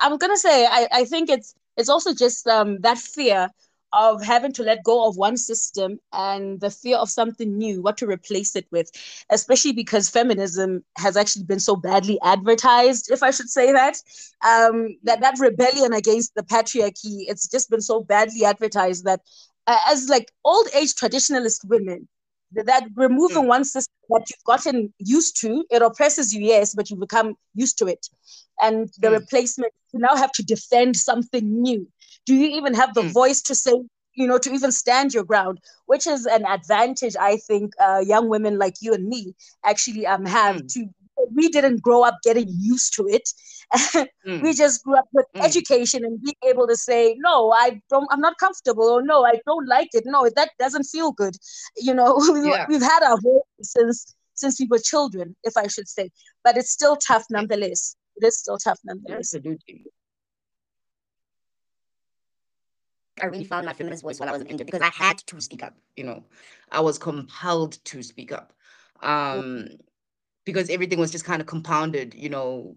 I'm 0.00 0.16
gonna 0.18 0.36
say 0.36 0.66
I, 0.66 0.88
I 0.90 1.04
think 1.04 1.30
it's 1.30 1.54
it's 1.76 1.88
also 1.88 2.14
just 2.14 2.46
um 2.46 2.80
that 2.80 2.98
fear 2.98 3.50
of 3.92 4.22
having 4.22 4.52
to 4.52 4.62
let 4.62 4.84
go 4.84 5.08
of 5.08 5.16
one 5.16 5.36
system 5.36 5.98
and 6.12 6.60
the 6.60 6.70
fear 6.70 6.96
of 6.96 7.10
something 7.10 7.58
new, 7.58 7.82
what 7.82 7.96
to 7.98 8.06
replace 8.06 8.54
it 8.54 8.66
with, 8.70 8.90
especially 9.30 9.72
because 9.72 10.08
feminism 10.08 10.84
has 10.96 11.16
actually 11.16 11.44
been 11.44 11.58
so 11.58 11.74
badly 11.74 12.18
advertised, 12.22 13.10
if 13.10 13.22
I 13.22 13.30
should 13.30 13.50
say 13.50 13.72
that. 13.72 13.96
Um, 14.46 14.96
that 15.04 15.20
that 15.20 15.38
rebellion 15.38 15.92
against 15.92 16.34
the 16.34 16.42
patriarchy, 16.42 17.24
it's 17.28 17.48
just 17.48 17.70
been 17.70 17.80
so 17.80 18.00
badly 18.00 18.44
advertised 18.44 19.04
that 19.04 19.20
uh, 19.66 19.78
as 19.88 20.08
like 20.08 20.30
old 20.44 20.68
age 20.74 20.94
traditionalist 20.94 21.68
women, 21.68 22.08
that 22.52 22.86
removing 22.96 23.44
mm. 23.44 23.48
one 23.48 23.64
system 23.64 23.94
that 24.08 24.26
you've 24.28 24.44
gotten 24.44 24.92
used 24.98 25.40
to, 25.40 25.64
it 25.70 25.82
oppresses 25.82 26.34
you, 26.34 26.44
yes, 26.44 26.74
but 26.74 26.90
you 26.90 26.96
become 26.96 27.34
used 27.54 27.78
to 27.78 27.86
it. 27.86 28.08
And 28.60 28.88
the 28.98 29.08
mm. 29.08 29.20
replacement, 29.20 29.72
you 29.92 30.00
now 30.00 30.16
have 30.16 30.32
to 30.32 30.42
defend 30.42 30.96
something 30.96 31.62
new. 31.62 31.86
Do 32.26 32.34
you 32.34 32.48
even 32.56 32.74
have 32.74 32.94
the 32.94 33.02
mm. 33.02 33.12
voice 33.12 33.40
to 33.42 33.54
say, 33.54 33.72
you 34.14 34.26
know, 34.26 34.38
to 34.38 34.52
even 34.52 34.72
stand 34.72 35.14
your 35.14 35.24
ground, 35.24 35.60
which 35.86 36.06
is 36.06 36.26
an 36.26 36.44
advantage 36.44 37.14
I 37.18 37.36
think 37.36 37.72
uh, 37.80 38.02
young 38.04 38.28
women 38.28 38.58
like 38.58 38.74
you 38.80 38.92
and 38.92 39.06
me 39.06 39.34
actually 39.64 40.06
um, 40.06 40.26
have 40.26 40.56
mm. 40.56 40.72
to 40.74 40.86
we 41.32 41.48
didn't 41.48 41.82
grow 41.82 42.02
up 42.02 42.18
getting 42.22 42.48
used 42.48 42.94
to 42.94 43.06
it. 43.08 43.28
mm. 44.26 44.42
We 44.42 44.52
just 44.52 44.82
grew 44.84 44.96
up 44.96 45.08
with 45.12 45.26
mm. 45.34 45.44
education 45.44 46.04
and 46.04 46.20
being 46.20 46.34
able 46.44 46.66
to 46.66 46.76
say, 46.76 47.16
no, 47.18 47.52
I 47.52 47.80
don't, 47.88 48.08
I'm 48.10 48.20
not 48.20 48.38
comfortable, 48.38 48.84
or 48.84 49.02
no, 49.02 49.24
I 49.24 49.40
don't 49.46 49.68
like 49.68 49.90
it. 49.92 50.04
No, 50.06 50.28
that 50.34 50.50
doesn't 50.58 50.84
feel 50.84 51.12
good. 51.12 51.36
You 51.76 51.94
know, 51.94 52.18
yeah. 52.44 52.66
we've 52.68 52.82
had 52.82 53.02
our 53.02 53.18
since 53.62 54.14
since 54.34 54.58
we 54.58 54.66
were 54.66 54.78
children, 54.78 55.36
if 55.44 55.56
I 55.56 55.66
should 55.66 55.88
say. 55.88 56.10
But 56.42 56.56
it's 56.56 56.70
still 56.70 56.96
tough 56.96 57.24
nonetheless. 57.30 57.94
It 58.16 58.26
is 58.26 58.38
still 58.38 58.56
tough 58.58 58.80
nonetheless. 58.84 59.34
Absolutely. 59.34 59.84
I 63.22 63.26
really 63.26 63.44
found 63.44 63.66
my 63.66 63.74
feminist 63.74 64.02
voice 64.02 64.18
while 64.18 64.28
I 64.28 64.32
was 64.32 64.40
in 64.40 64.46
India 64.48 64.64
because 64.64 64.80
I 64.80 64.90
had 64.94 65.18
to 65.18 65.40
speak 65.40 65.62
up. 65.62 65.74
You 65.96 66.04
know, 66.04 66.24
I 66.72 66.80
was 66.80 66.98
compelled 66.98 67.78
to 67.84 68.02
speak 68.02 68.32
up. 68.32 68.54
Um, 69.02 69.68
because 70.52 70.70
everything 70.70 70.98
was 70.98 71.10
just 71.10 71.24
kind 71.24 71.40
of 71.40 71.46
compounded, 71.46 72.14
you 72.14 72.28
know, 72.28 72.76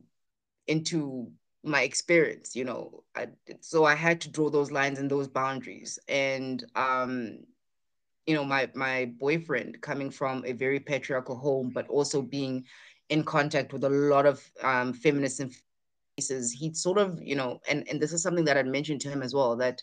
into 0.67 1.31
my 1.63 1.81
experience, 1.81 2.55
you 2.55 2.65
know. 2.65 3.03
I, 3.15 3.27
so 3.61 3.85
I 3.85 3.95
had 3.95 4.21
to 4.21 4.29
draw 4.29 4.49
those 4.49 4.71
lines 4.71 4.99
and 4.99 5.09
those 5.09 5.27
boundaries. 5.27 5.99
And 6.07 6.63
um, 6.75 7.39
you 8.25 8.35
know, 8.35 8.45
my 8.45 8.69
my 8.73 9.11
boyfriend 9.19 9.81
coming 9.81 10.09
from 10.11 10.43
a 10.45 10.53
very 10.53 10.79
patriarchal 10.79 11.35
home, 11.35 11.71
but 11.73 11.87
also 11.87 12.21
being 12.21 12.65
in 13.09 13.23
contact 13.23 13.73
with 13.73 13.83
a 13.83 13.89
lot 13.89 14.25
of 14.25 14.41
um, 14.61 14.93
feminists 14.93 15.39
and 15.39 15.53
faces, 16.17 16.51
he 16.51 16.73
sort 16.73 16.97
of, 16.97 17.21
you 17.21 17.35
know, 17.35 17.59
and 17.69 17.87
and 17.89 17.99
this 18.01 18.13
is 18.13 18.21
something 18.21 18.45
that 18.45 18.57
I 18.57 18.63
mentioned 18.63 19.01
to 19.01 19.09
him 19.09 19.21
as 19.21 19.33
well 19.33 19.55
that 19.57 19.81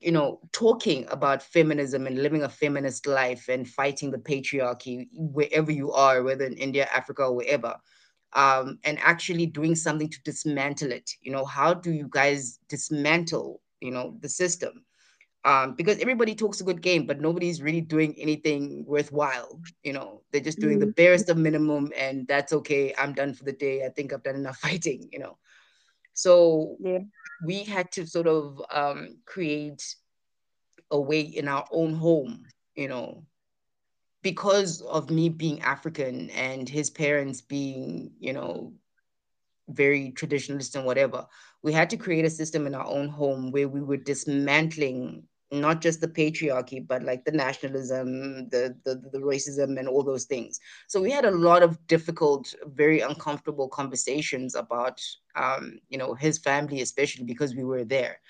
you 0.00 0.12
know, 0.12 0.40
talking 0.52 1.06
about 1.10 1.42
feminism 1.42 2.06
and 2.06 2.22
living 2.22 2.42
a 2.42 2.48
feminist 2.48 3.06
life 3.06 3.48
and 3.48 3.68
fighting 3.68 4.10
the 4.10 4.18
patriarchy 4.18 5.08
wherever 5.12 5.72
you 5.72 5.92
are, 5.92 6.22
whether 6.22 6.44
in 6.44 6.54
India, 6.54 6.88
Africa, 6.94 7.24
or 7.24 7.34
wherever, 7.34 7.74
um, 8.34 8.78
and 8.84 8.98
actually 9.00 9.46
doing 9.46 9.74
something 9.74 10.08
to 10.08 10.22
dismantle 10.22 10.92
it. 10.92 11.10
You 11.20 11.32
know, 11.32 11.44
how 11.44 11.74
do 11.74 11.90
you 11.90 12.06
guys 12.10 12.60
dismantle, 12.68 13.60
you 13.80 13.90
know, 13.90 14.16
the 14.20 14.28
system? 14.28 14.84
Um, 15.44 15.74
because 15.74 15.98
everybody 15.98 16.34
talks 16.34 16.60
a 16.60 16.64
good 16.64 16.82
game, 16.82 17.06
but 17.06 17.20
nobody's 17.20 17.62
really 17.62 17.80
doing 17.80 18.14
anything 18.18 18.84
worthwhile. 18.86 19.60
You 19.82 19.94
know, 19.94 20.22
they're 20.30 20.40
just 20.40 20.60
doing 20.60 20.78
mm-hmm. 20.78 20.88
the 20.88 20.92
barest 20.92 21.28
of 21.28 21.38
minimum, 21.38 21.92
and 21.96 22.26
that's 22.28 22.52
okay. 22.52 22.94
I'm 22.98 23.14
done 23.14 23.34
for 23.34 23.44
the 23.44 23.52
day. 23.52 23.84
I 23.84 23.88
think 23.88 24.12
I've 24.12 24.22
done 24.22 24.36
enough 24.36 24.58
fighting. 24.60 25.08
You 25.10 25.20
know, 25.20 25.38
so 26.12 26.76
yeah 26.80 26.98
we 27.44 27.64
had 27.64 27.90
to 27.92 28.06
sort 28.06 28.26
of 28.26 28.60
um, 28.70 29.18
create 29.26 29.82
a 30.90 31.00
way 31.00 31.20
in 31.20 31.48
our 31.48 31.66
own 31.70 31.94
home, 31.94 32.44
you 32.74 32.88
know, 32.88 33.24
because 34.22 34.80
of 34.82 35.10
me 35.10 35.28
being 35.28 35.60
African 35.62 36.30
and 36.30 36.68
his 36.68 36.90
parents 36.90 37.40
being, 37.40 38.12
you 38.18 38.32
know, 38.32 38.72
very 39.68 40.12
traditionalist 40.16 40.74
and 40.74 40.84
whatever, 40.84 41.26
we 41.62 41.72
had 41.72 41.90
to 41.90 41.96
create 41.96 42.24
a 42.24 42.30
system 42.30 42.66
in 42.66 42.74
our 42.74 42.86
own 42.86 43.08
home 43.08 43.50
where 43.50 43.68
we 43.68 43.82
were 43.82 43.96
dismantling 43.96 45.24
not 45.50 45.80
just 45.80 46.00
the 46.00 46.08
patriarchy, 46.08 46.86
but 46.86 47.02
like 47.02 47.24
the 47.24 47.32
nationalism, 47.32 48.48
the, 48.50 48.76
the 48.84 49.02
the 49.12 49.18
racism, 49.18 49.78
and 49.78 49.88
all 49.88 50.02
those 50.02 50.24
things. 50.24 50.60
So 50.86 51.00
we 51.00 51.10
had 51.10 51.24
a 51.24 51.30
lot 51.30 51.62
of 51.62 51.84
difficult, 51.86 52.54
very 52.66 53.00
uncomfortable 53.00 53.68
conversations 53.68 54.54
about, 54.54 55.00
um, 55.36 55.78
you 55.88 55.98
know, 55.98 56.14
his 56.14 56.38
family, 56.38 56.82
especially 56.82 57.24
because 57.24 57.54
we 57.54 57.64
were 57.64 57.84
there, 57.84 58.20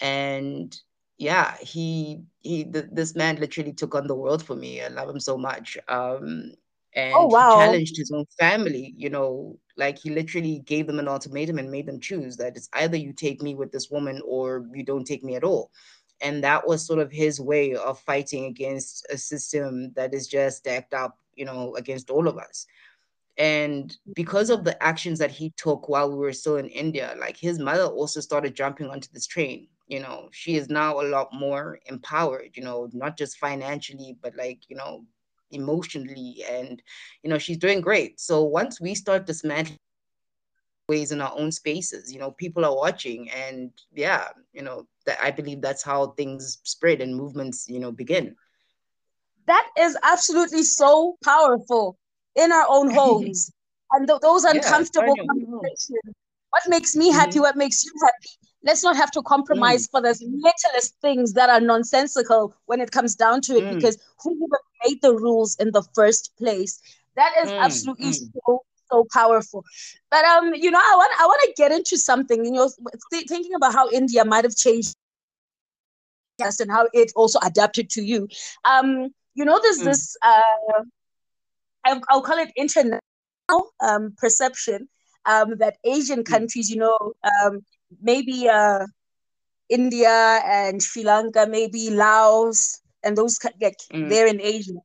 and 0.00 0.76
yeah, 1.18 1.56
he 1.60 2.22
he 2.40 2.64
th- 2.64 2.86
this 2.92 3.14
man 3.14 3.36
literally 3.36 3.72
took 3.72 3.94
on 3.94 4.06
the 4.06 4.16
world 4.16 4.42
for 4.44 4.56
me. 4.56 4.82
I 4.82 4.88
love 4.88 5.08
him 5.08 5.20
so 5.20 5.38
much. 5.38 5.78
Um, 5.88 6.52
and 6.94 7.14
oh, 7.16 7.26
wow. 7.28 7.54
he 7.54 7.64
challenged 7.64 7.96
his 7.96 8.10
own 8.10 8.26
family. 8.38 8.92
You 8.96 9.08
know, 9.08 9.58
like 9.76 9.98
he 9.98 10.10
literally 10.10 10.58
gave 10.66 10.86
them 10.86 10.98
an 10.98 11.08
ultimatum 11.08 11.58
and 11.58 11.70
made 11.70 11.86
them 11.86 12.00
choose 12.00 12.36
that 12.36 12.56
it's 12.56 12.68
either 12.74 12.96
you 12.96 13.12
take 13.12 13.40
me 13.40 13.54
with 13.54 13.72
this 13.72 13.90
woman 13.90 14.20
or 14.26 14.66
you 14.74 14.84
don't 14.84 15.06
take 15.06 15.24
me 15.24 15.36
at 15.36 15.44
all 15.44 15.70
and 16.22 16.42
that 16.44 16.66
was 16.66 16.86
sort 16.86 17.00
of 17.00 17.10
his 17.10 17.40
way 17.40 17.74
of 17.74 17.98
fighting 18.00 18.46
against 18.46 19.06
a 19.10 19.18
system 19.18 19.92
that 19.94 20.14
is 20.14 20.28
just 20.28 20.58
stacked 20.58 20.94
up 20.94 21.18
you 21.34 21.44
know 21.44 21.74
against 21.76 22.10
all 22.10 22.28
of 22.28 22.38
us. 22.38 22.66
And 23.38 23.96
because 24.14 24.50
of 24.50 24.62
the 24.64 24.80
actions 24.82 25.18
that 25.18 25.30
he 25.30 25.50
took 25.56 25.88
while 25.88 26.10
we 26.10 26.16
were 26.16 26.34
still 26.34 26.56
in 26.56 26.68
india 26.68 27.14
like 27.18 27.36
his 27.36 27.58
mother 27.58 27.84
also 27.84 28.20
started 28.20 28.54
jumping 28.54 28.88
onto 28.88 29.08
this 29.12 29.26
train 29.26 29.68
you 29.88 30.00
know. 30.00 30.28
She 30.32 30.56
is 30.56 30.68
now 30.70 31.00
a 31.00 31.08
lot 31.16 31.28
more 31.32 31.78
empowered 31.86 32.50
you 32.54 32.62
know 32.62 32.88
not 32.92 33.18
just 33.18 33.38
financially 33.38 34.16
but 34.22 34.36
like 34.36 34.60
you 34.68 34.76
know 34.76 35.04
emotionally 35.50 36.44
and 36.50 36.82
you 37.22 37.30
know 37.30 37.38
she's 37.38 37.58
doing 37.58 37.80
great. 37.80 38.20
So 38.20 38.42
once 38.42 38.80
we 38.80 38.94
start 38.94 39.26
dismantling 39.26 39.78
ways 40.92 41.12
in 41.12 41.20
our 41.22 41.34
own 41.40 41.50
spaces 41.50 42.12
you 42.12 42.20
know 42.20 42.30
people 42.44 42.64
are 42.68 42.76
watching 42.84 43.30
and 43.30 43.70
yeah 43.94 44.24
you 44.52 44.62
know 44.66 44.86
that 45.06 45.18
i 45.26 45.30
believe 45.30 45.60
that's 45.62 45.84
how 45.90 46.00
things 46.20 46.58
spread 46.74 47.00
and 47.00 47.16
movements 47.22 47.58
you 47.74 47.80
know 47.80 47.92
begin 48.02 48.26
that 49.46 49.66
is 49.78 49.96
absolutely 50.02 50.62
so 50.62 51.16
powerful 51.24 51.96
in 52.42 52.52
our 52.52 52.66
own 52.68 52.90
homes 52.90 53.50
and 53.92 54.06
th- 54.06 54.20
those 54.20 54.44
uncomfortable 54.44 55.14
yeah, 55.16 55.24
conversations 55.30 56.14
what 56.50 56.62
makes 56.68 56.94
me 56.94 57.10
happy 57.10 57.32
mm-hmm. 57.32 57.46
what 57.46 57.56
makes 57.56 57.84
you 57.86 57.92
happy 58.06 58.34
let's 58.64 58.84
not 58.88 58.96
have 59.02 59.10
to 59.10 59.22
compromise 59.22 59.86
mm. 59.86 59.90
for 59.92 60.00
the 60.02 60.14
littlest 60.46 60.94
things 61.00 61.32
that 61.32 61.48
are 61.54 61.60
nonsensical 61.60 62.54
when 62.66 62.80
it 62.80 62.90
comes 62.90 63.14
down 63.14 63.40
to 63.40 63.56
it 63.56 63.64
mm. 63.64 63.74
because 63.76 63.96
who 64.22 64.34
even 64.34 64.62
made 64.84 65.00
the 65.02 65.14
rules 65.26 65.56
in 65.56 65.72
the 65.72 65.82
first 65.94 66.32
place 66.36 66.80
that 67.16 67.32
is 67.42 67.50
mm. 67.50 67.58
absolutely 67.58 68.10
mm. 68.10 68.30
so 68.46 68.62
so 68.92 69.06
powerful. 69.12 69.64
But 70.10 70.24
um, 70.24 70.54
you 70.54 70.70
know, 70.70 70.78
I 70.78 70.94
want 70.96 71.12
I 71.20 71.26
want 71.26 71.40
to 71.44 71.54
get 71.56 71.72
into 71.72 71.96
something. 71.96 72.44
You 72.44 72.52
know, 72.52 72.70
th- 73.10 73.26
thinking 73.28 73.54
about 73.54 73.74
how 73.74 73.88
India 73.90 74.24
might 74.24 74.44
have 74.44 74.56
changed 74.56 74.94
us 76.44 76.60
and 76.60 76.70
how 76.70 76.88
it 76.92 77.12
also 77.16 77.38
adapted 77.44 77.90
to 77.90 78.02
you. 78.02 78.28
Um, 78.64 79.08
you 79.34 79.44
know, 79.44 79.58
there's 79.62 79.80
mm. 79.80 79.84
this 79.84 80.16
uh, 80.22 80.82
I'll, 81.84 82.00
I'll 82.08 82.22
call 82.22 82.38
it 82.38 82.52
international 82.56 83.00
um 83.80 84.14
perception 84.16 84.88
um 85.26 85.56
that 85.58 85.76
Asian 85.84 86.20
mm. 86.20 86.26
countries, 86.26 86.70
you 86.70 86.76
know, 86.76 87.12
um 87.24 87.64
maybe 88.00 88.48
uh 88.48 88.86
India 89.68 90.40
and 90.44 90.82
Sri 90.82 91.02
Lanka, 91.02 91.46
maybe 91.46 91.90
Laos, 91.90 92.80
and 93.02 93.16
those 93.16 93.38
like 93.60 93.78
mm. 93.92 94.08
they're 94.08 94.26
in 94.26 94.40
Asia 94.40 94.80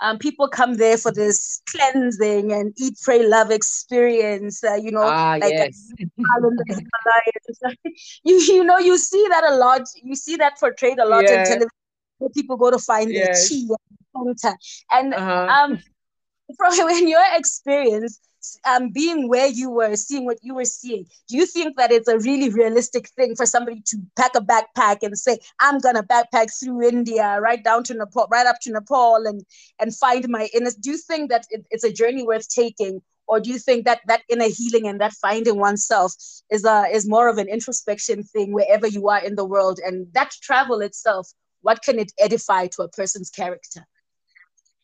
um, 0.00 0.18
people 0.18 0.48
come 0.48 0.74
there 0.74 0.96
for 0.96 1.12
this 1.12 1.60
cleansing 1.70 2.52
and 2.52 2.74
eat, 2.78 2.98
pray, 3.02 3.26
love 3.26 3.50
experience. 3.50 4.64
Uh, 4.64 4.74
you 4.74 4.90
know, 4.90 5.02
ah, 5.02 5.36
like 5.40 5.52
yes. 5.52 5.92
you 8.24 8.40
you 8.40 8.64
know 8.64 8.78
you 8.78 8.96
see 8.96 9.26
that 9.30 9.44
a 9.44 9.56
lot. 9.56 9.82
You 10.02 10.14
see 10.14 10.36
that 10.36 10.58
portrayed 10.58 10.98
a 10.98 11.06
lot 11.06 11.24
yeah. 11.24 11.40
in 11.40 11.44
television. 11.44 11.68
Where 12.18 12.30
people 12.30 12.56
go 12.56 12.70
to 12.70 12.78
find 12.78 13.10
yes. 13.10 13.48
their 13.48 13.58
chi 13.58 13.66
and 14.92 15.14
uh-huh. 15.14 15.46
um, 15.46 15.78
from 16.56 16.90
in 16.90 17.08
your 17.08 17.24
experience, 17.34 18.20
um, 18.66 18.90
being 18.90 19.28
where 19.28 19.46
you 19.46 19.70
were, 19.70 19.96
seeing 19.96 20.24
what 20.24 20.38
you 20.42 20.54
were 20.54 20.64
seeing, 20.64 21.06
do 21.28 21.36
you 21.36 21.46
think 21.46 21.76
that 21.76 21.92
it's 21.92 22.08
a 22.08 22.18
really 22.18 22.48
realistic 22.48 23.08
thing 23.10 23.36
for 23.36 23.46
somebody 23.46 23.82
to 23.86 23.98
pack 24.16 24.32
a 24.34 24.40
backpack 24.40 24.98
and 25.02 25.18
say, 25.18 25.38
I'm 25.60 25.78
gonna 25.78 26.02
backpack 26.02 26.48
through 26.58 26.88
India, 26.88 27.38
right 27.40 27.62
down 27.62 27.84
to 27.84 27.94
Nepal, 27.94 28.28
right 28.30 28.46
up 28.46 28.56
to 28.62 28.72
Nepal, 28.72 29.26
and 29.26 29.44
and 29.78 29.94
find 29.94 30.28
my 30.28 30.48
inner? 30.54 30.70
Do 30.80 30.90
you 30.90 30.98
think 30.98 31.30
that 31.30 31.46
it, 31.50 31.64
it's 31.70 31.84
a 31.84 31.92
journey 31.92 32.24
worth 32.24 32.48
taking, 32.48 33.02
or 33.26 33.40
do 33.40 33.50
you 33.50 33.58
think 33.58 33.84
that 33.84 34.00
that 34.06 34.22
inner 34.28 34.48
healing 34.48 34.86
and 34.86 35.00
that 35.00 35.12
finding 35.14 35.58
oneself 35.58 36.12
is 36.50 36.64
a 36.64 36.84
is 36.92 37.08
more 37.08 37.28
of 37.28 37.38
an 37.38 37.48
introspection 37.48 38.22
thing 38.22 38.52
wherever 38.52 38.86
you 38.86 39.08
are 39.08 39.22
in 39.22 39.36
the 39.36 39.44
world, 39.44 39.80
and 39.84 40.06
that 40.14 40.30
travel 40.42 40.80
itself, 40.80 41.32
what 41.62 41.82
can 41.82 41.98
it 41.98 42.12
edify 42.18 42.66
to 42.68 42.82
a 42.82 42.88
person's 42.88 43.30
character? 43.30 43.86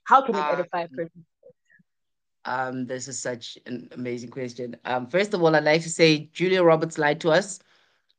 How 0.04 0.22
can 0.22 0.36
it 0.36 0.38
uh, 0.38 0.52
edify 0.52 0.82
a 0.82 0.88
person? 0.88 1.26
Um, 2.46 2.86
this 2.86 3.08
is 3.08 3.18
such 3.18 3.58
an 3.66 3.88
amazing 3.92 4.30
question. 4.30 4.76
Um, 4.84 5.08
first 5.08 5.34
of 5.34 5.42
all, 5.42 5.54
I'd 5.54 5.64
like 5.64 5.82
to 5.82 5.90
say 5.90 6.30
Julia 6.32 6.62
Roberts 6.62 6.96
lied 6.96 7.20
to 7.22 7.30
us. 7.30 7.58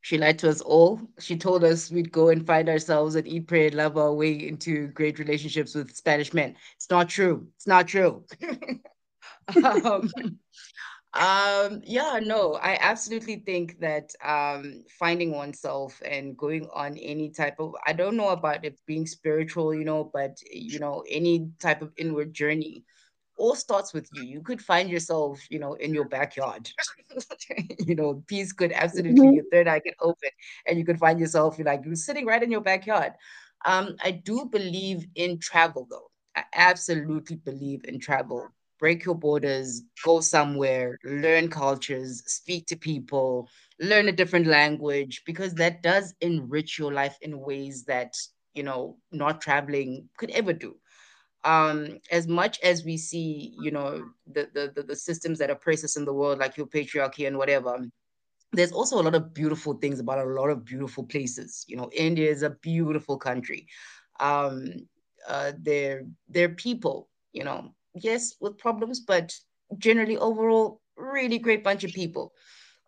She 0.01 0.17
lied 0.17 0.37
to 0.39 0.49
us 0.49 0.61
all. 0.61 1.01
She 1.19 1.37
told 1.37 1.63
us 1.63 1.89
we'd 1.89 2.11
go 2.11 2.29
and 2.29 2.45
find 2.45 2.69
ourselves 2.69 3.15
and 3.15 3.27
eat, 3.27 3.47
pray, 3.47 3.67
and 3.67 3.75
love 3.75 3.97
our 3.97 4.13
way 4.13 4.47
into 4.47 4.87
great 4.89 5.17
relationships 5.17 5.73
with 5.73 5.95
Spanish 5.95 6.33
men. 6.33 6.55
It's 6.75 6.89
not 6.89 7.09
true. 7.09 7.47
It's 7.55 7.67
not 7.67 7.87
true. 7.87 8.25
um, 9.63 10.11
um 11.13 11.81
yeah 11.83 12.19
no 12.21 12.55
i 12.55 12.77
absolutely 12.81 13.37
think 13.37 13.79
that 13.79 14.11
um 14.23 14.83
finding 14.99 15.31
oneself 15.31 15.99
and 16.05 16.37
going 16.37 16.67
on 16.73 16.97
any 16.97 17.29
type 17.29 17.55
of 17.59 17.73
i 17.87 17.93
don't 17.93 18.17
know 18.17 18.29
about 18.29 18.63
it 18.65 18.77
being 18.85 19.07
spiritual 19.07 19.73
you 19.73 19.85
know 19.85 20.11
but 20.13 20.37
you 20.51 20.79
know 20.79 21.03
any 21.09 21.49
type 21.59 21.81
of 21.81 21.91
inward 21.97 22.33
journey 22.33 22.83
all 23.37 23.55
starts 23.55 23.93
with 23.93 24.09
you. 24.13 24.23
You 24.23 24.41
could 24.41 24.61
find 24.61 24.89
yourself 24.89 25.39
you 25.49 25.59
know 25.59 25.73
in 25.75 25.93
your 25.93 26.05
backyard. 26.05 26.69
You 27.79 27.95
know 27.95 28.23
peace 28.27 28.53
could 28.53 28.71
absolutely 28.73 29.27
Mhm. 29.27 29.35
your 29.35 29.45
third 29.51 29.67
eye 29.67 29.79
could 29.79 29.95
open 30.01 30.29
and 30.67 30.77
you 30.77 30.85
could 30.85 30.99
find 30.99 31.19
yourself 31.19 31.59
like 31.59 31.81
you're 31.85 31.95
sitting 31.95 32.25
right 32.25 32.43
in 32.43 32.51
your 32.51 32.61
backyard. 32.61 33.13
Um 33.65 33.95
i 34.03 34.11
do 34.11 34.45
believe 34.51 35.05
in 35.15 35.39
travel 35.39 35.87
though. 35.89 36.09
I 36.35 36.43
absolutely 36.55 37.37
believe 37.37 37.81
in 37.85 37.99
travel. 37.99 38.53
Break 38.79 39.05
your 39.05 39.15
borders, 39.15 39.81
go 40.03 40.19
somewhere, 40.21 40.97
learn 41.03 41.49
cultures, 41.49 42.23
speak 42.27 42.67
to 42.67 42.75
people, 42.77 43.49
learn 43.79 44.07
a 44.07 44.11
different 44.11 44.47
language, 44.47 45.23
because 45.25 45.55
that 45.55 45.81
does 45.81 46.13
enrich 46.21 46.77
your 46.77 46.93
life 46.93 47.17
in 47.21 47.39
ways 47.39 47.85
that, 47.85 48.15
you 48.53 48.63
know, 48.63 48.97
not 49.11 49.41
traveling 49.41 50.09
could 50.17 50.29
ever 50.31 50.53
do. 50.53 50.75
Um, 51.47 51.99
as 52.11 52.27
much 52.27 52.59
as 52.61 52.83
we 52.83 52.97
see, 52.97 53.55
you 53.61 53.71
know, 53.71 54.03
the, 54.35 54.49
the 54.53 54.83
the 54.83 54.95
systems 54.95 55.39
that 55.39 55.49
oppress 55.49 55.83
us 55.83 55.95
in 55.95 56.05
the 56.05 56.13
world, 56.13 56.39
like 56.39 56.57
your 56.57 56.67
patriarchy 56.67 57.25
and 57.27 57.37
whatever, 57.37 57.87
there's 58.51 58.73
also 58.73 58.99
a 58.99 59.05
lot 59.07 59.15
of 59.15 59.33
beautiful 59.33 59.73
things 59.73 59.99
about 59.99 60.19
a 60.19 60.29
lot 60.39 60.49
of 60.49 60.65
beautiful 60.65 61.03
places. 61.05 61.63
You 61.67 61.77
know, 61.77 61.89
India 61.95 62.29
is 62.29 62.43
a 62.43 62.57
beautiful 62.61 63.17
country. 63.17 63.67
Um, 64.19 64.87
uh, 65.27 65.53
their 65.59 66.05
their 66.27 66.49
people, 66.49 67.09
you 67.31 67.43
know, 67.43 67.73
yes, 67.95 68.35
with 68.41 68.57
problems, 68.57 68.99
but 68.99 69.33
generally 69.77 70.17
overall, 70.17 70.81
really 70.97 71.39
great 71.39 71.63
bunch 71.63 71.83
of 71.83 71.91
people 71.93 72.33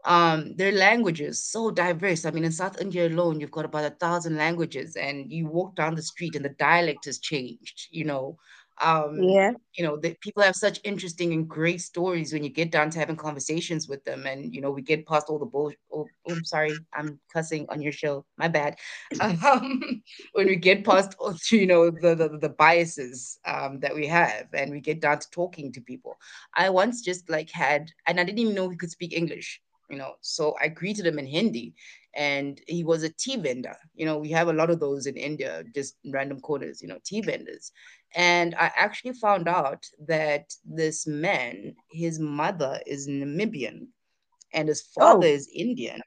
um 0.05 0.55
their 0.55 0.71
languages 0.71 1.43
so 1.43 1.71
diverse. 1.71 2.25
I 2.25 2.31
mean 2.31 2.45
in 2.45 2.51
south 2.51 2.79
india 2.81 3.07
alone 3.07 3.39
you've 3.39 3.51
got 3.51 3.65
about 3.65 3.85
a 3.85 3.89
thousand 3.91 4.37
languages 4.37 4.95
and 4.95 5.31
you 5.31 5.47
walk 5.47 5.75
down 5.75 5.95
the 5.95 6.01
street 6.01 6.35
and 6.35 6.45
the 6.45 6.49
dialect 6.49 7.05
has 7.05 7.19
changed 7.19 7.87
you 7.91 8.05
know? 8.05 8.37
Um 8.81 9.35
Yeah. 9.35 9.53
you 9.75 9.83
know 9.85 9.97
the 9.97 10.15
people 10.21 10.41
have 10.43 10.55
such 10.55 10.79
interesting 10.83 11.31
and 11.33 11.47
great 11.47 11.81
stories 11.81 12.33
when 12.33 12.43
you 12.43 12.49
get 12.49 12.71
down 12.71 12.89
to 12.91 12.99
having 12.99 13.15
conversations 13.15 13.87
with 13.87 14.03
them 14.05 14.25
and 14.25 14.53
you 14.55 14.61
know 14.61 14.71
we 14.71 14.81
get 14.81 15.05
past 15.07 15.27
all 15.29 15.37
the 15.39 15.45
bull 15.45 15.71
oh, 15.93 16.09
oh 16.25 16.33
i'm 16.33 16.43
sorry 16.45 16.85
i'm 16.93 17.19
cussing 17.33 17.65
on 17.69 17.81
your 17.81 17.91
show 17.91 18.25
my 18.37 18.47
bad. 18.47 18.75
Um 19.21 20.01
when 20.33 20.47
we 20.47 20.55
get 20.55 20.83
past 20.85 21.15
all, 21.19 21.35
you 21.51 21.67
know 21.67 21.89
the, 21.91 22.15
the 22.15 22.29
the 22.39 22.49
biases 22.49 23.39
um 23.45 23.79
that 23.81 23.95
we 23.95 24.07
have 24.07 24.47
and 24.53 24.71
we 24.71 24.79
get 24.79 25.01
down 25.01 25.19
to 25.19 25.29
talking 25.31 25.71
to 25.73 25.81
people. 25.81 26.17
I 26.53 26.69
once 26.69 27.01
just 27.01 27.29
like 27.29 27.49
had 27.51 27.91
and 28.07 28.19
i 28.19 28.23
didn't 28.23 28.39
even 28.39 28.55
know 28.55 28.69
he 28.69 28.77
could 28.77 28.91
speak 28.91 29.13
english 29.13 29.61
you 29.89 29.97
know. 29.97 30.13
So 30.21 30.55
I 30.61 30.67
greeted 30.67 31.05
him 31.05 31.19
in 31.19 31.25
Hindi 31.25 31.73
and 32.15 32.59
he 32.67 32.83
was 32.83 33.03
a 33.03 33.09
tea 33.09 33.37
vendor. 33.37 33.75
You 33.95 34.05
know, 34.05 34.17
we 34.17 34.29
have 34.31 34.47
a 34.47 34.53
lot 34.53 34.69
of 34.69 34.79
those 34.79 35.05
in 35.05 35.15
India, 35.17 35.63
just 35.75 35.95
random 36.05 36.41
corners, 36.41 36.81
you 36.81 36.87
know, 36.87 36.99
tea 37.03 37.21
vendors. 37.21 37.71
And 38.15 38.55
I 38.55 38.71
actually 38.75 39.13
found 39.13 39.47
out 39.47 39.85
that 40.07 40.51
this 40.65 41.05
man, 41.05 41.75
his 41.91 42.19
mother 42.19 42.79
is 42.87 43.07
Namibian 43.07 43.87
and 44.53 44.67
his 44.67 44.83
oh. 44.97 45.01
father 45.01 45.27
Oh. 45.27 45.31
is 45.31 45.49
Indian 45.53 46.01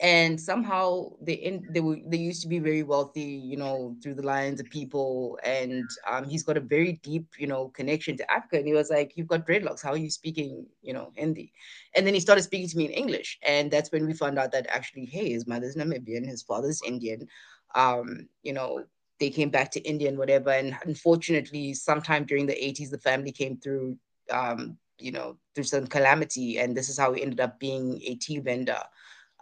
and 0.00 0.40
somehow 0.40 1.10
they 1.20 1.34
in 1.34 1.66
they 1.70 1.80
were 1.80 1.98
they 2.06 2.16
used 2.16 2.40
to 2.40 2.48
be 2.48 2.58
very 2.58 2.82
wealthy 2.82 3.20
you 3.20 3.56
know 3.56 3.94
through 4.02 4.14
the 4.14 4.22
lines 4.22 4.58
of 4.58 4.68
people 4.70 5.38
and 5.44 5.84
um 6.10 6.24
he's 6.24 6.42
got 6.42 6.56
a 6.56 6.60
very 6.60 6.94
deep 7.02 7.26
you 7.38 7.46
know 7.46 7.68
connection 7.68 8.16
to 8.16 8.30
africa 8.30 8.56
and 8.56 8.66
he 8.66 8.72
was 8.72 8.90
like 8.90 9.12
you've 9.16 9.28
got 9.28 9.46
dreadlocks. 9.46 9.82
How 9.82 9.92
are 9.92 9.98
you 9.98 10.10
speaking 10.10 10.66
you 10.82 10.94
know 10.94 11.12
hindi? 11.16 11.52
And 11.94 12.06
then 12.06 12.14
he 12.14 12.20
started 12.20 12.42
speaking 12.42 12.68
to 12.68 12.76
me 12.78 12.86
in 12.86 12.92
english 12.92 13.38
and 13.46 13.70
that's 13.70 13.92
when 13.92 14.06
we 14.06 14.14
found 14.14 14.38
out 14.38 14.52
that 14.52 14.66
actually 14.68 15.04
hey 15.04 15.30
his 15.32 15.46
mother's 15.46 15.76
namibian 15.76 16.26
his 16.26 16.42
father's 16.42 16.80
indian. 16.86 17.28
Um 17.74 18.28
you 18.42 18.54
know 18.54 18.84
they 19.18 19.28
came 19.28 19.50
back 19.50 19.70
to 19.72 19.80
india 19.82 20.08
and 20.08 20.16
whatever 20.16 20.50
and 20.50 20.74
unfortunately 20.86 21.74
sometime 21.74 22.24
during 22.24 22.46
the 22.46 22.54
80s 22.54 22.90
the 22.90 22.98
family 22.98 23.32
came 23.32 23.58
through 23.58 23.98
um 24.32 24.78
you 24.98 25.12
know 25.12 25.36
through 25.54 25.64
some 25.64 25.86
calamity 25.86 26.58
and 26.58 26.74
this 26.76 26.88
is 26.88 26.98
how 26.98 27.12
he 27.12 27.22
ended 27.22 27.40
up 27.40 27.60
being 27.60 28.00
a 28.06 28.14
tea 28.14 28.38
vendor 28.38 28.80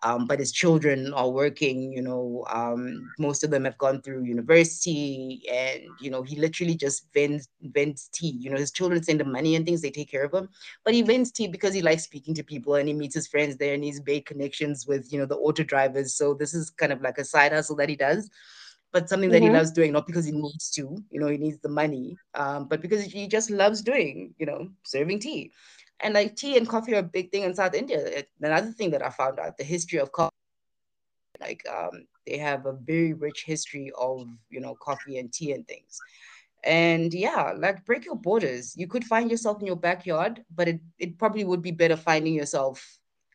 um, 0.02 0.26
but 0.26 0.38
his 0.38 0.52
children 0.52 1.12
are 1.14 1.30
working 1.30 1.92
you 1.92 2.02
know 2.02 2.44
um, 2.50 3.10
most 3.18 3.42
of 3.44 3.50
them 3.50 3.64
have 3.64 3.78
gone 3.78 4.00
through 4.02 4.22
university 4.24 5.42
and 5.50 5.82
you 5.98 6.10
know 6.10 6.22
he 6.22 6.36
literally 6.36 6.74
just 6.74 7.06
vends 7.12 7.48
vends 7.62 8.08
tea. 8.12 8.36
You 8.40 8.50
know 8.50 8.56
his 8.58 8.70
children 8.72 9.02
send 9.02 9.20
him 9.20 9.32
money 9.32 9.54
and 9.56 9.64
things 9.66 9.82
they 9.82 9.90
take 9.90 10.10
care 10.10 10.24
of 10.24 10.32
him 10.34 10.48
but 10.84 10.94
he 10.94 11.02
vends 11.02 11.30
tea 11.30 11.48
because 11.48 11.74
he 11.74 11.82
likes 11.82 12.04
speaking 12.04 12.34
to 12.34 12.42
people 12.44 12.74
and 12.74 12.88
he 12.88 12.94
meets 12.94 13.14
his 13.14 13.26
friends 13.28 13.56
there 13.56 13.74
and 13.74 13.84
he's 13.84 14.02
made 14.06 14.26
connections 14.26 14.86
with 14.86 15.12
you 15.12 15.18
know 15.18 15.26
the 15.26 15.36
auto 15.36 15.62
drivers. 15.64 16.14
So 16.14 16.34
this 16.34 16.54
is 16.54 16.70
kind 16.70 16.92
of 16.92 17.02
like 17.02 17.18
a 17.18 17.24
side 17.24 17.52
hustle 17.52 17.76
that 17.76 17.88
he 17.88 17.96
does 17.96 18.30
but 18.92 19.08
something 19.08 19.30
that 19.30 19.42
he 19.42 19.50
Mm-hmm. 19.50 19.50
loves 19.50 19.70
doing 19.72 19.92
not 19.92 20.06
because 20.06 20.24
he 20.26 20.32
needs 20.32 20.70
to 20.70 21.02
you 21.10 21.20
know 21.20 21.28
he 21.28 21.36
needs 21.38 21.58
the 21.60 21.68
money 21.68 22.18
um, 22.34 22.66
but 22.68 22.80
because 22.80 23.02
he 23.04 23.26
just 23.26 23.50
loves 23.50 23.82
doing 23.82 24.34
you 24.38 24.46
know 24.46 24.68
serving 24.84 25.18
tea 25.18 25.52
and 26.00 26.14
like 26.14 26.36
tea 26.36 26.56
and 26.56 26.68
coffee 26.68 26.94
are 26.94 27.00
a 27.00 27.02
big 27.02 27.30
thing 27.30 27.42
in 27.42 27.54
South 27.54 27.74
India. 27.74 27.98
It, 27.98 28.28
another 28.40 28.70
thing 28.72 28.90
that 28.90 29.04
I 29.04 29.10
found 29.10 29.38
out, 29.38 29.56
the 29.56 29.64
history 29.64 29.98
of 29.98 30.12
coffee, 30.12 30.34
like 31.40 31.64
um, 31.68 32.06
they 32.26 32.38
have 32.38 32.66
a 32.66 32.72
very 32.72 33.12
rich 33.14 33.44
history 33.46 33.90
of 33.98 34.26
you 34.50 34.60
know 34.60 34.74
coffee 34.80 35.18
and 35.18 35.32
tea 35.32 35.52
and 35.52 35.66
things. 35.66 35.98
And 36.64 37.14
yeah, 37.14 37.52
like 37.56 37.84
break 37.84 38.04
your 38.04 38.16
borders. 38.16 38.74
You 38.76 38.88
could 38.88 39.04
find 39.04 39.30
yourself 39.30 39.60
in 39.60 39.66
your 39.66 39.76
backyard, 39.76 40.44
but 40.54 40.68
it, 40.68 40.80
it 40.98 41.18
probably 41.18 41.44
would 41.44 41.62
be 41.62 41.70
better 41.70 41.96
finding 41.96 42.34
yourself 42.34 42.84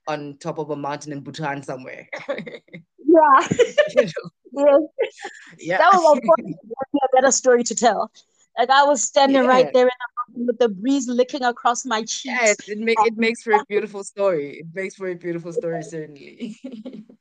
on 0.08 0.38
top 0.40 0.58
of 0.58 0.70
a 0.70 0.76
mountain 0.76 1.14
in 1.14 1.22
Bhutan 1.22 1.64
somewhere. 1.64 2.10
Yeah. 3.14 3.48
you 3.96 4.06
know? 4.06 4.12
yeah. 4.52 4.78
Yeah. 5.60 5.78
That 5.78 5.94
was 5.94 6.20
a 6.40 7.16
better 7.16 7.32
story 7.32 7.64
to 7.64 7.76
tell. 7.76 8.12
Like 8.58 8.70
I 8.70 8.84
was 8.84 9.04
standing 9.04 9.46
right 9.46 9.72
there 9.74 9.86
in 9.86 9.88
the 9.88 10.13
with 10.34 10.60
the 10.60 10.70
breeze 10.70 11.08
licking 11.08 11.44
across 11.44 11.86
my 11.86 12.04
Yeah, 12.24 12.52
cheeks. 12.52 12.54
it, 12.54 12.62
it, 12.68 12.78
make, 12.80 13.04
it 13.04 13.18
makes 13.18 13.44
for 13.44 13.54
a 13.54 13.60
beautiful 13.68 14.04
story. 14.04 14.60
It 14.60 14.68
makes 14.74 14.96
for 14.96 15.08
a 15.10 15.16
beautiful 15.16 15.54
story, 15.54 15.84
certainly. 15.84 16.48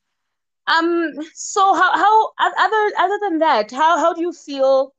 Um. 0.66 1.12
So 1.34 1.74
how 1.74 1.92
how 1.96 2.30
other 2.38 2.92
other 2.98 3.18
than 3.22 3.38
that, 3.38 3.70
how 3.70 3.98
how 3.98 4.12
do 4.14 4.20
you 4.22 4.32
feel? 4.32 4.92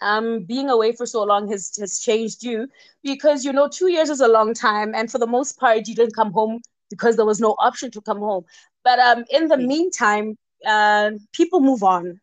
Um, 0.00 0.44
being 0.44 0.68
away 0.68 0.92
for 0.92 1.06
so 1.06 1.22
long 1.24 1.48
has 1.50 1.76
has 1.80 1.98
changed 2.00 2.42
you 2.42 2.68
because 3.02 3.44
you 3.44 3.52
know 3.52 3.68
two 3.68 3.88
years 3.88 4.10
is 4.10 4.20
a 4.20 4.28
long 4.28 4.52
time, 4.54 4.94
and 4.94 5.10
for 5.10 5.18
the 5.18 5.26
most 5.26 5.58
part, 5.58 5.86
you 5.88 5.94
didn't 5.94 6.14
come 6.14 6.32
home 6.32 6.60
because 6.90 7.16
there 7.16 7.24
was 7.26 7.40
no 7.40 7.54
option 7.58 7.90
to 7.92 8.00
come 8.00 8.18
home. 8.18 8.44
But 8.84 8.98
um, 8.98 9.24
in 9.30 9.48
the 9.48 9.56
meantime, 9.58 10.36
uh, 10.66 11.12
people 11.32 11.60
move 11.60 11.82
on. 11.82 12.20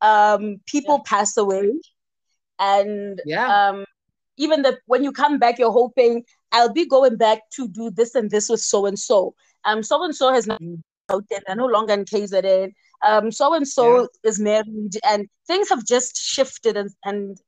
Um, 0.00 0.60
yeah. 0.82 0.96
people 0.96 1.00
pass 1.00 1.36
away, 1.36 1.72
and 2.58 3.20
Yeah. 3.24 3.46
um, 3.48 3.84
even 4.36 4.62
the 4.62 4.78
when 4.86 5.04
you 5.04 5.12
come 5.12 5.38
back, 5.38 5.58
you're 5.58 5.72
hoping 5.72 6.24
I'll 6.52 6.72
be 6.72 6.86
going 6.86 7.16
back 7.16 7.40
to 7.56 7.68
do 7.68 7.90
this 7.90 8.14
and 8.14 8.30
this 8.30 8.48
with 8.48 8.60
so 8.60 8.86
and 8.86 8.98
so. 8.98 9.34
Um, 9.64 9.82
so 9.82 10.02
and 10.04 10.14
so 10.14 10.32
has 10.32 10.46
now 10.46 10.58
Mm, 10.60 10.82
out 11.12 11.24
there, 11.30 11.40
they're 11.46 11.56
no 11.56 11.66
longer 11.66 11.94
in 11.94 12.04
KZN. 12.04 12.72
Um, 13.06 13.30
so 13.32 13.54
and 13.54 13.66
so 13.66 14.08
is 14.24 14.38
married, 14.40 14.92
and 15.08 15.28
things 15.46 15.68
have 15.70 15.84
just 15.86 16.16
shifted, 16.16 16.76
and, 16.76 16.90
and 17.04 17.38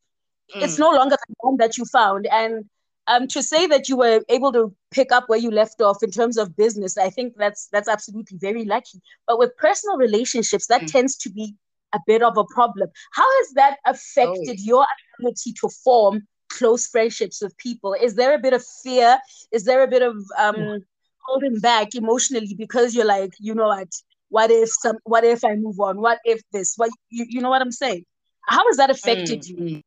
it's 0.61 0.79
Mm, 0.79 0.79
no 0.79 0.91
longer 0.91 1.17
the 1.29 1.35
one 1.41 1.57
that 1.59 1.77
you 1.77 1.85
found. 1.87 2.27
And 2.31 2.65
um, 3.07 3.27
to 3.29 3.43
say 3.43 3.67
that 3.67 3.89
you 3.89 3.97
were 3.97 4.23
able 4.29 4.53
to 4.53 4.75
pick 4.91 5.13
up 5.13 5.29
where 5.29 5.39
you 5.39 5.51
left 5.51 5.81
off 5.81 6.03
in 6.03 6.11
terms 6.11 6.37
of 6.39 6.57
business, 6.57 6.97
I 6.99 7.11
think 7.11 7.35
that's 7.37 7.69
that's 7.73 7.89
absolutely 7.89 8.39
very 8.39 8.65
lucky. 8.65 9.01
But 9.27 9.39
with 9.39 9.57
personal 9.57 9.97
relationships, 9.97 10.67
that 10.69 10.87
mm. 10.87 10.89
tends 10.89 11.17
to 11.19 11.31
be 11.31 11.55
a 11.95 11.99
bit 12.07 12.23
of 12.23 12.37
a 12.37 12.45
problem. 12.45 12.89
How 13.13 13.27
has 13.41 13.53
that 13.55 13.79
Oh, 14.23 14.45
affected 14.45 14.61
your 14.61 14.87
ability 15.19 15.53
to 15.61 15.69
form 15.85 16.23
close 16.59 16.87
friendships 16.89 17.43
with 17.43 17.57
people? 17.59 17.95
Is 18.01 18.15
there 18.17 18.35
a 18.35 18.39
bit 18.39 18.55
of 18.55 18.65
fear? 18.85 19.19
Is 19.53 19.65
there 19.65 19.83
a 19.83 19.89
bit 19.89 20.03
of 20.03 20.17
um, 20.39 20.85
holding 21.27 21.61
back 21.61 21.95
emotionally 21.95 22.55
because 22.57 22.95
you're 22.95 23.07
like, 23.07 23.33
you 23.39 23.55
know 23.55 23.69
what? 23.69 23.93
What 24.31 24.51
if 24.51 24.71
some? 24.71 24.97
What 25.05 25.25
if 25.25 25.45
I 25.45 25.55
move 25.57 25.81
on? 25.81 26.01
What 26.01 26.19
if 26.25 26.43
this? 26.53 26.75
What 26.77 26.91
you, 27.11 27.27
you 27.29 27.41
know 27.43 27.51
what 27.51 27.63
I'm 27.63 27.73
saying? 27.73 28.05
How 28.49 28.65
has 28.69 28.77
that 28.79 28.91
affected 28.91 29.39
Mm, 29.39 29.49
you? 29.49 29.59
mm. 29.59 29.83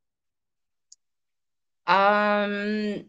Um, 1.88 3.06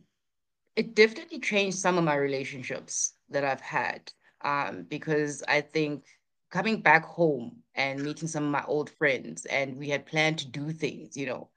it 0.77 0.95
definitely 0.95 1.41
changed 1.41 1.79
some 1.79 1.99
of 1.99 2.05
my 2.05 2.15
relationships 2.17 3.15
that 3.31 3.45
I've 3.45 3.61
had. 3.61 4.13
Um, 4.43 4.85
because 4.89 5.43
I 5.49 5.61
think 5.63 6.05
coming 6.51 6.81
back 6.83 7.05
home 7.05 7.63
and 7.75 8.03
meeting 8.03 8.29
some 8.29 8.45
of 8.45 8.51
my 8.51 8.65
old 8.67 8.91
friends, 8.91 9.47
and 9.47 9.77
we 9.79 9.89
had 9.91 10.07
planned 10.07 10.39
to 10.41 10.49
do 10.49 10.73
things, 10.73 11.17
you 11.17 11.27
know, 11.27 11.51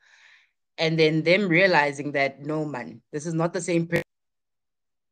and 0.80 0.98
then 0.98 1.22
them 1.22 1.48
realizing 1.50 2.14
that 2.14 2.40
no, 2.40 2.66
man, 2.66 3.02
this 3.12 3.26
is 3.26 3.34
not 3.34 3.54
the 3.54 3.62
same 3.62 3.86
person 3.86 4.04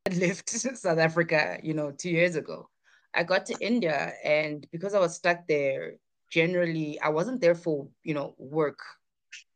that 0.05 0.15
left 0.15 0.49
South 0.77 0.97
Africa, 0.97 1.59
you 1.61 1.73
know, 1.73 1.91
two 1.91 2.09
years 2.09 2.35
ago. 2.35 2.69
I 3.13 3.23
got 3.23 3.45
to 3.47 3.55
India, 3.59 4.13
and 4.23 4.65
because 4.71 4.93
I 4.93 4.99
was 4.99 5.15
stuck 5.15 5.45
there, 5.47 5.95
generally 6.31 6.99
I 7.01 7.09
wasn't 7.09 7.41
there 7.41 7.55
for, 7.55 7.87
you 8.03 8.13
know, 8.13 8.33
work, 8.37 8.79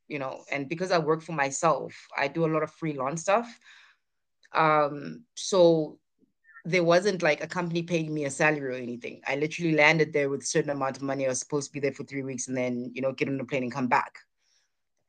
you 0.08 0.20
know, 0.20 0.44
and 0.52 0.68
because 0.68 0.92
I 0.92 0.98
work 0.98 1.22
for 1.22 1.32
myself, 1.32 1.96
I 2.18 2.28
do 2.28 2.46
a 2.46 2.52
lot 2.54 2.64
of 2.64 2.72
freelance 2.72 3.22
stuff. 3.22 3.48
Um, 4.54 5.24
so 5.36 5.98
there 6.66 6.84
wasn't 6.84 7.24
like 7.24 7.42
a 7.42 7.48
company 7.48 7.84
paying 7.84 8.14
me 8.14 8.26
a 8.26 8.30
salary 8.30 8.76
or 8.76 8.82
anything. 8.82 9.22
I 9.26 9.36
literally 9.36 9.76
landed 9.76 10.12
there 10.12 10.30
with 10.30 10.42
a 10.42 10.46
certain 10.46 10.72
amount 10.72 10.98
of 10.98 11.04
money. 11.04 11.26
I 11.26 11.30
was 11.30 11.40
supposed 11.40 11.70
to 11.70 11.74
be 11.74 11.80
there 11.80 11.94
for 11.94 12.04
three 12.04 12.24
weeks 12.24 12.50
and 12.50 12.58
then, 12.58 12.92
you 12.94 13.02
know, 13.02 13.14
get 13.14 13.30
on 13.30 13.38
the 13.38 13.46
plane 13.46 13.64
and 13.64 13.72
come 13.72 13.88
back. 13.88 14.20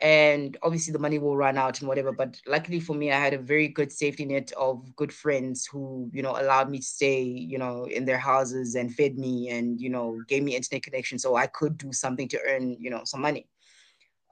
And 0.03 0.57
obviously 0.65 0.93
the 0.93 0.99
money 0.99 1.19
will 1.21 1.37
run 1.37 1.57
out 1.57 1.79
and 1.81 1.89
whatever. 1.89 2.13
But 2.13 2.41
luckily 2.47 2.81
for 2.81 2.95
me, 2.95 3.13
I 3.13 3.21
had 3.21 3.35
a 3.35 3.39
very 3.39 3.69
good 3.69 3.93
safety 3.93 4.25
net 4.25 4.53
of 4.59 4.97
good 4.97 5.13
friends 5.13 5.65
who, 5.65 6.11
you 6.13 6.23
know, 6.23 6.33
allowed 6.33 6.71
me 6.71 6.79
to 6.79 6.85
stay, 6.85 7.23
you 7.23 7.57
know, 7.57 7.85
in 7.87 8.05
their 8.05 8.19
houses 8.19 8.75
and 8.75 8.93
fed 8.93 9.17
me 9.17 9.51
and, 9.51 9.81
you 9.81 9.91
know, 9.91 10.21
gave 10.27 10.43
me 10.43 10.57
internet 10.57 10.83
connection 10.83 11.21
so 11.21 11.37
I 11.37 11.47
could 11.47 11.79
do 11.79 11.93
something 11.93 12.29
to 12.29 12.41
earn, 12.49 12.77
you 12.81 12.91
know, 12.91 13.03
some 13.05 13.23
money. 13.23 13.47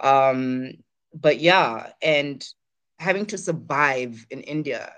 Um, 0.00 0.72
but 1.14 1.40
yeah, 1.40 1.92
and 2.02 2.44
having 2.98 3.26
to 3.26 3.38
survive 3.38 4.26
in 4.30 4.40
India 4.42 4.92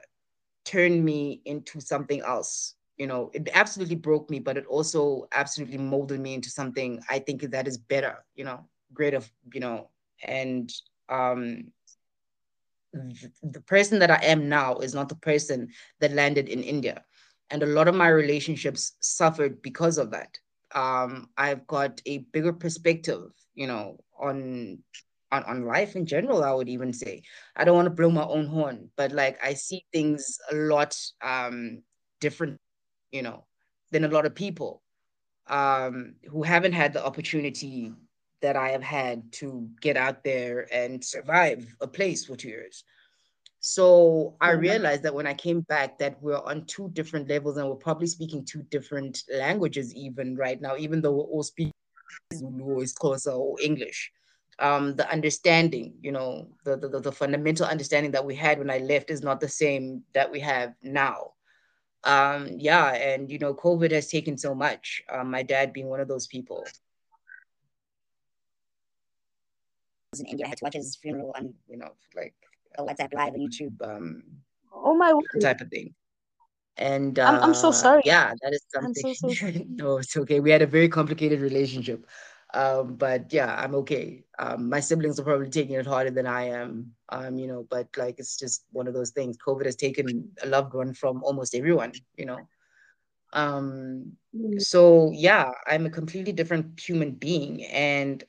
turned 0.65 1.05
me 1.05 1.43
into 1.45 1.81
something 1.81 2.23
else. 2.23 2.77
You 2.97 3.07
know, 3.07 3.31
it 3.35 3.49
absolutely 3.55 3.97
broke 3.97 4.31
me, 4.31 4.39
but 4.39 4.57
it 4.57 4.67
also 4.67 5.29
absolutely 5.33 5.79
molded 5.79 6.21
me 6.21 6.35
into 6.35 6.51
something 6.51 7.03
I 7.11 7.19
think 7.19 7.43
that 7.43 7.69
is 7.69 7.79
better, 7.79 8.25
you 8.35 8.45
know, 8.45 8.65
greater, 8.95 9.23
you 9.53 9.61
know, 9.61 9.89
and 10.23 10.73
um 11.09 11.73
the 13.43 13.61
person 13.61 13.99
that 14.01 14.11
I 14.11 14.21
am 14.23 14.49
now 14.49 14.77
is 14.77 14.95
not 14.95 15.09
the 15.09 15.17
person 15.17 15.69
that 16.01 16.13
landed 16.13 16.49
in 16.49 16.63
India. 16.63 17.03
And 17.51 17.63
a 17.63 17.67
lot 17.67 17.89
of 17.89 17.95
my 17.95 18.09
relationships 18.09 18.93
suffered 19.01 19.63
because 19.63 19.99
of 19.99 20.11
that. 20.11 20.39
Um, 20.75 21.29
I've 21.37 21.67
got 21.67 22.01
a 22.07 22.19
bigger 22.19 22.53
perspective, 22.53 23.31
you 23.55 23.67
know, 23.67 23.99
on 24.19 24.79
on, 25.31 25.45
on 25.45 25.65
life 25.65 25.97
in 25.97 26.05
general, 26.05 26.45
I 26.45 26.53
would 26.53 26.69
even 26.69 26.93
say. 26.93 27.23
I 27.57 27.65
don't 27.65 27.77
want 27.77 27.87
to 27.87 27.91
blow 27.91 28.11
my 28.11 28.25
own 28.25 28.47
horn, 28.47 28.91
but 28.97 29.13
like 29.13 29.39
I 29.43 29.55
see 29.55 29.85
things 29.91 30.39
a 30.51 30.55
lot 30.55 30.95
um, 31.23 31.83
different, 32.21 32.61
you 33.11 33.23
know, 33.23 33.47
than 33.93 34.05
a 34.05 34.09
lot 34.09 34.27
of 34.27 34.35
people 34.35 34.83
um, 35.47 36.17
who 36.31 36.43
haven't 36.43 36.75
had 36.75 36.93
the 36.93 37.05
opportunity 37.05 37.93
that 38.42 38.57
I 38.57 38.70
have 38.70 38.83
had 38.83 39.33
to 39.33 39.68
get 39.81 39.96
out 39.96 40.24
there 40.24 40.66
and 40.72 41.02
survive 41.02 41.74
a 41.81 41.87
place 41.87 42.26
for 42.26 42.37
two 42.37 42.48
years. 42.48 42.85
So 43.61 44.37
I 44.40 44.50
realized 44.50 45.05
that 45.05 45.14
when 45.14 45.26
I 45.26 45.35
came 45.35 45.61
back, 45.61 45.98
that 45.98 46.20
we're 46.20 46.37
on 46.37 46.64
two 46.64 46.90
different 46.94 47.28
levels 47.28 47.57
and 47.57 47.68
we're 47.68 47.76
probably 47.76 48.09
speaking 48.09 48.44
two 48.44 48.62
different 48.64 49.22
languages 49.33 49.94
even 49.94 50.37
right 50.37 50.61
now, 50.61 50.76
even 50.76 51.00
though 51.00 51.12
we're 51.12 51.24
all 51.24 51.44
speaking 51.44 51.72
Zulu 52.35 52.64
or 52.64 52.83
Xhosa 52.83 53.38
or 53.38 53.57
English 53.62 54.11
um, 54.59 54.94
the 54.96 55.11
understanding, 55.11 55.94
you 56.00 56.12
know, 56.12 56.48
the, 56.64 56.76
the, 56.76 57.00
the 57.00 57.12
fundamental 57.12 57.66
understanding 57.66 58.12
that 58.12 58.24
we 58.24 58.35
had 58.35 58.59
when 58.59 58.70
I 58.70 58.78
left 58.78 59.11
is 59.11 59.22
not 59.22 59.40
the 59.40 59.48
same 59.48 60.02
that 60.14 60.31
we 60.31 60.40
have 60.40 60.74
now. 60.83 61.33
Um, 62.05 62.48
yeah, 62.59 62.94
and 62.94 63.31
you 63.31 63.38
know, 63.38 63.55
COVID 63.55 63.90
has 63.92 64.09
taken 64.09 64.37
so 64.37 64.55
much. 64.55 65.02
Um, 65.11 65.31
my 65.31 65.42
dad 65.42 65.72
being 65.72 65.88
one 65.88 66.00
of 66.00 66.09
those 66.09 66.26
people. 66.26 66.64
In 70.18 70.27
India, 70.27 70.46
I 70.46 70.51
had 70.51 70.59
to 70.59 70.64
watch 70.64 70.75
his 70.75 70.96
funeral 70.96 71.33
on, 71.37 71.55
you 71.68 71.79
know, 71.79 71.92
like 72.14 72.35
a 72.77 72.83
WhatsApp 72.83 73.14
live 73.14 73.33
on 73.33 73.40
YouTube. 73.40 73.81
Um, 73.83 74.22
oh 74.75 74.94
my 74.94 75.12
type 75.40 75.61
of 75.61 75.68
thing. 75.68 75.94
And 76.77 77.18
uh, 77.18 77.25
I'm, 77.25 77.42
I'm 77.42 77.55
so 77.55 77.68
uh, 77.68 77.72
sorry. 77.72 78.03
Yeah, 78.05 78.33
that 78.42 78.53
is 78.53 78.64
something. 78.72 79.14
So, 79.14 79.29
so 79.31 79.53
no, 79.68 79.98
it's 79.98 80.16
okay. 80.16 80.40
We 80.40 80.51
had 80.51 80.62
a 80.62 80.66
very 80.66 80.88
complicated 80.88 81.40
relationship. 81.40 82.07
Um, 82.55 82.96
but 82.96 83.33
yeah, 83.33 83.55
I'm 83.57 83.75
okay. 83.77 84.25
Um, 84.38 84.68
my 84.68 84.81
siblings 84.81 85.18
are 85.18 85.25
probably 85.25 85.48
taking 85.48 85.77
it 85.77 85.87
harder 85.87 86.11
than 86.11 86.27
I 86.27 86.48
am. 86.48 86.92
Um, 87.09 87.38
you 87.38 87.46
know, 87.46 87.66
but 87.70 87.88
like 87.96 88.18
it's 88.18 88.37
just 88.37 88.64
one 88.70 88.87
of 88.87 88.94
those 88.94 89.11
things. 89.11 89.38
COVID 89.38 89.64
has 89.64 89.77
taken 89.77 90.31
a 90.42 90.46
loved 90.46 90.75
one 90.75 90.92
from 90.92 91.22
almost 91.25 91.55
everyone, 91.55 91.92
you 92.16 92.27
know. 92.27 92.40
Um, 93.33 94.12
mm. 94.37 94.61
so 94.61 95.11
yeah, 95.14 95.53
I'm 95.66 95.87
a 95.87 95.90
completely 95.90 96.33
different 96.33 96.79
human 96.79 97.12
being. 97.12 97.64
And 97.64 98.22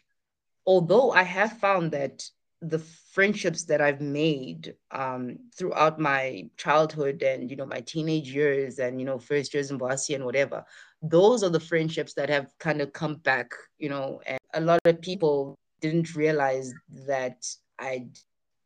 although 0.66 1.12
I 1.12 1.24
have 1.24 1.58
found 1.60 1.92
that 1.92 2.24
the 2.62 2.80
friendships 2.80 3.66
that 3.66 3.82
I've 3.82 4.00
made 4.00 4.76
um, 4.92 5.38
throughout 5.56 6.00
my 6.00 6.50
childhood 6.56 7.22
and 7.22 7.50
you 7.50 7.58
know 7.58 7.66
my 7.66 7.82
teenage 7.82 8.34
years 8.34 8.80
and 8.80 9.00
you 9.00 9.06
know 9.06 9.20
first 9.20 9.54
years 9.54 9.70
in 9.70 9.78
Boise 9.78 10.16
and 10.16 10.26
whatever, 10.26 10.64
those 11.02 11.44
are 11.44 11.50
the 11.50 11.60
friendships 11.60 12.14
that 12.14 12.30
have 12.30 12.48
kind 12.60 12.82
of 12.82 12.94
come 12.94 13.16
back, 13.16 13.52
you 13.78 13.90
know, 13.90 14.22
and 14.26 14.40
a 14.54 14.62
lot 14.62 14.80
of 14.86 15.02
people 15.02 15.58
didn't 15.82 16.16
realize 16.16 16.74
that 17.06 17.46
I 17.78 18.08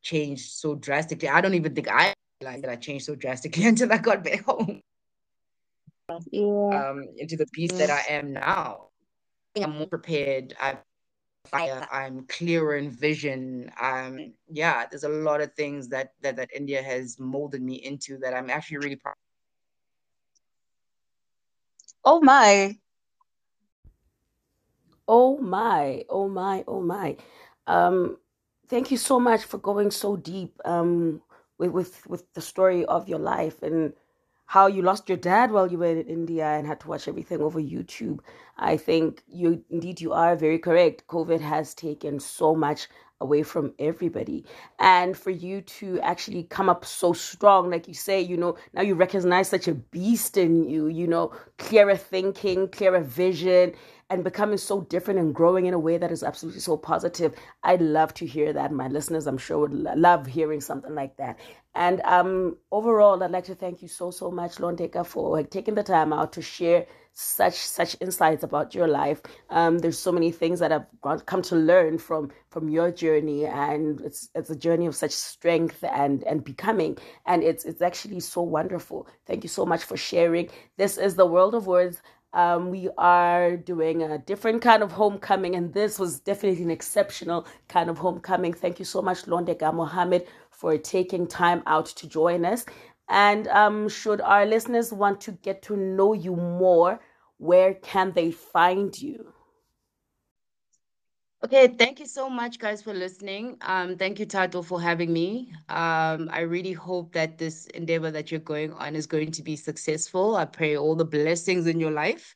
changed 0.04 0.52
so 0.52 0.76
drastically. 0.76 1.30
I 1.30 1.42
don't 1.42 1.56
even 1.56 1.74
think 1.74 1.90
I 1.90 2.14
realized 2.42 2.64
that 2.64 2.72
I 2.72 2.76
changed 2.76 3.06
so 3.06 3.16
drastically 3.16 3.66
until 3.72 3.92
I 3.92 3.98
got 3.98 4.24
back 4.24 4.46
home. 4.46 4.82
Yeah. 6.32 6.90
Um, 6.90 7.06
into 7.18 7.36
the 7.36 7.48
piece 7.52 7.74
that 7.74 7.90
I 7.90 8.04
am 8.14 8.34
now. 8.34 8.90
I'm 9.62 9.78
more 9.78 9.88
prepared. 9.88 10.56
I'm 10.62 10.78
fire. 11.48 11.88
I'm 11.92 12.26
clearer 12.28 12.78
in 12.78 12.90
vision. 12.92 13.72
Um, 13.82 14.34
yeah, 14.50 14.86
there's 14.90 15.04
a 15.04 15.10
lot 15.10 15.42
of 15.42 15.54
things 15.54 15.88
that 15.90 16.14
that 16.22 16.36
that 16.38 16.50
India 16.54 16.82
has 16.82 17.20
molded 17.20 17.62
me 17.62 17.76
into 17.76 18.18
that 18.20 18.34
I'm 18.34 18.50
actually 18.50 18.78
really 18.78 18.96
proud 18.96 19.16
Oh 22.06 22.22
my. 22.22 22.78
Oh 25.08 25.38
my, 25.38 26.06
oh 26.10 26.28
my, 26.30 26.64
oh 26.68 26.82
my. 26.82 27.18
Um, 27.68 28.18
thank 28.70 28.92
you 28.92 28.98
so 28.98 29.20
much 29.20 29.44
for 29.44 29.58
going 29.58 29.92
so 29.92 30.16
deep 30.16 30.60
um, 30.66 31.22
with, 31.58 31.72
with, 31.72 32.08
with 32.08 32.34
the 32.34 32.42
story 32.42 32.86
of 32.86 33.10
your 33.10 33.20
life 33.20 33.62
and 33.62 33.94
how 34.48 34.68
you 34.68 34.82
lost 34.82 35.08
your 35.10 35.18
dad 35.18 35.52
while 35.52 35.72
you 35.72 35.78
were 35.78 35.86
in 35.86 36.08
India 36.08 36.46
and 36.46 36.66
had 36.66 36.80
to 36.80 36.88
watch 36.88 37.08
everything 37.08 37.42
over 37.42 37.62
YouTube. 37.62 38.20
I 38.58 38.78
think 38.78 39.22
you 39.28 39.64
indeed 39.70 40.02
you 40.02 40.14
are 40.14 40.36
very 40.36 40.58
correct. 40.58 41.06
COVID 41.08 41.42
has 41.42 41.76
taken 41.76 42.20
so 42.20 42.56
much 42.56 42.88
away 43.20 43.44
from 43.44 43.74
everybody. 43.80 44.46
And 44.80 45.18
for 45.18 45.32
you 45.32 45.62
to 45.62 46.00
actually 46.02 46.44
come 46.44 46.70
up 46.70 46.86
so 46.86 47.14
strong, 47.14 47.70
like 47.70 47.88
you 47.88 47.94
say, 47.94 48.22
you 48.22 48.38
know, 48.38 48.56
now 48.74 48.82
you 48.84 48.96
recognize 48.96 49.50
such 49.50 49.68
a 49.68 49.74
beast 49.74 50.38
in 50.38 50.64
you, 50.70 50.88
you 50.88 51.08
know, 51.08 51.34
clearer 51.58 51.96
thinking, 51.96 52.68
clearer 52.70 53.02
vision, 53.02 53.74
and 54.10 54.24
becoming 54.24 54.58
so 54.58 54.82
different 54.82 55.20
and 55.20 55.36
growing 55.36 55.66
in 55.66 55.74
a 55.74 55.80
way 55.80 55.98
that 55.98 56.12
is 56.12 56.24
absolutely 56.24 56.62
so 56.62 56.78
positive. 56.78 57.34
I'd 57.64 57.82
love 57.82 58.14
to 58.16 58.26
hear 58.26 58.54
that. 58.54 58.72
My 58.72 58.88
listeners, 58.88 59.28
I'm 59.28 59.38
sure, 59.38 59.60
would 59.60 59.74
love 59.74 60.26
hearing 60.28 60.62
something 60.62 60.96
like 60.96 61.18
that. 61.18 61.40
And 61.76 62.02
um, 62.02 62.58
overall, 62.72 63.22
I'd 63.22 63.32
like 63.32 63.46
to 63.46 63.56
thank 63.56 63.82
you 63.82 63.88
so, 63.88 64.12
so 64.12 64.32
much, 64.32 64.56
Londeka, 64.58 65.06
for 65.06 65.44
taking 65.44 65.76
the 65.76 65.84
time 65.84 66.14
out 66.14 66.34
to 66.34 66.42
share 66.42 66.86
such 67.14 67.56
such 67.56 67.96
insights 68.00 68.44
about 68.44 68.76
your 68.76 68.88
life. 68.88 69.22
Um, 69.50 69.80
there's 69.80 69.98
so 69.98 70.12
many 70.12 70.32
things 70.32 70.60
that 70.60 70.72
I've 70.72 71.26
come 71.26 71.42
to 71.44 71.56
learn 71.56 71.98
from 71.98 72.32
from 72.50 72.70
your 72.70 72.92
journey, 72.92 73.46
and 73.46 74.00
it's 74.02 74.30
it's 74.36 74.52
a 74.52 74.56
journey 74.56 74.86
of 74.86 74.96
such 74.96 75.12
strength 75.12 75.84
and 75.84 76.24
and 76.24 76.44
becoming, 76.44 76.98
and 77.26 77.44
it's 77.44 77.66
it's 77.66 77.82
actually 77.82 78.20
so 78.20 78.42
wonderful. 78.44 79.08
Thank 79.26 79.44
you 79.44 79.50
so 79.50 79.66
much 79.66 79.84
for 79.84 79.98
sharing. 79.98 80.50
This 80.78 80.98
is 80.98 81.16
the 81.16 81.26
World 81.26 81.56
of 81.56 81.66
Words. 81.68 82.02
Um, 82.38 82.70
we 82.70 82.88
are 83.00 83.58
doing 83.58 84.04
a 84.04 84.20
different 84.20 84.62
kind 84.62 84.84
of 84.84 84.92
homecoming, 84.92 85.56
and 85.56 85.74
this 85.74 85.98
was 85.98 86.20
definitely 86.20 86.64
an 86.64 86.70
exceptional 86.70 87.48
kind 87.68 87.90
of 87.90 87.98
homecoming. 87.98 88.54
Thank 88.54 88.78
you 88.78 88.86
so 88.86 89.02
much, 89.02 89.24
Londeka 89.24 89.74
Muhammad, 89.74 90.28
for 90.52 90.78
taking 90.78 91.26
time 91.26 91.64
out 91.66 91.88
to 91.88 92.08
join 92.08 92.46
us. 92.46 92.64
And 93.10 93.48
um, 93.48 93.90
should 93.90 94.22
our 94.22 94.46
listeners 94.46 94.94
want 94.94 95.20
to 95.22 95.32
get 95.32 95.64
to 95.64 95.76
know 95.76 96.14
you 96.14 96.36
more, 96.36 97.00
where 97.38 97.74
can 97.74 98.12
they 98.12 98.30
find 98.30 99.02
you? 99.02 99.34
Okay, 101.48 101.70
thank 101.70 102.02
you 102.02 102.06
so 102.06 102.30
much, 102.30 102.60
guys, 102.60 102.82
for 102.82 102.94
listening. 102.94 103.56
Um, 103.62 103.96
thank 103.96 104.20
you, 104.20 104.26
Tato, 104.26 104.62
for 104.62 104.82
having 104.82 105.14
me. 105.14 105.54
Um, 105.70 106.28
I 106.30 106.42
really 106.42 106.74
hope 106.74 107.14
that 107.14 107.38
this 107.38 107.68
endeavor 107.68 108.12
that 108.12 108.30
you're 108.30 108.42
going 108.42 108.74
on 108.74 108.98
is 108.98 109.08
going 109.08 109.32
to 109.32 109.42
be 109.42 109.56
successful. 109.56 110.36
I 110.36 110.44
pray 110.44 110.76
all 110.76 110.94
the 110.94 111.06
blessings 111.06 111.66
in 111.66 111.80
your 111.80 111.92
life 111.92 112.36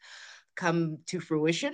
come 0.55 0.99
to 1.07 1.19
fruition. 1.19 1.73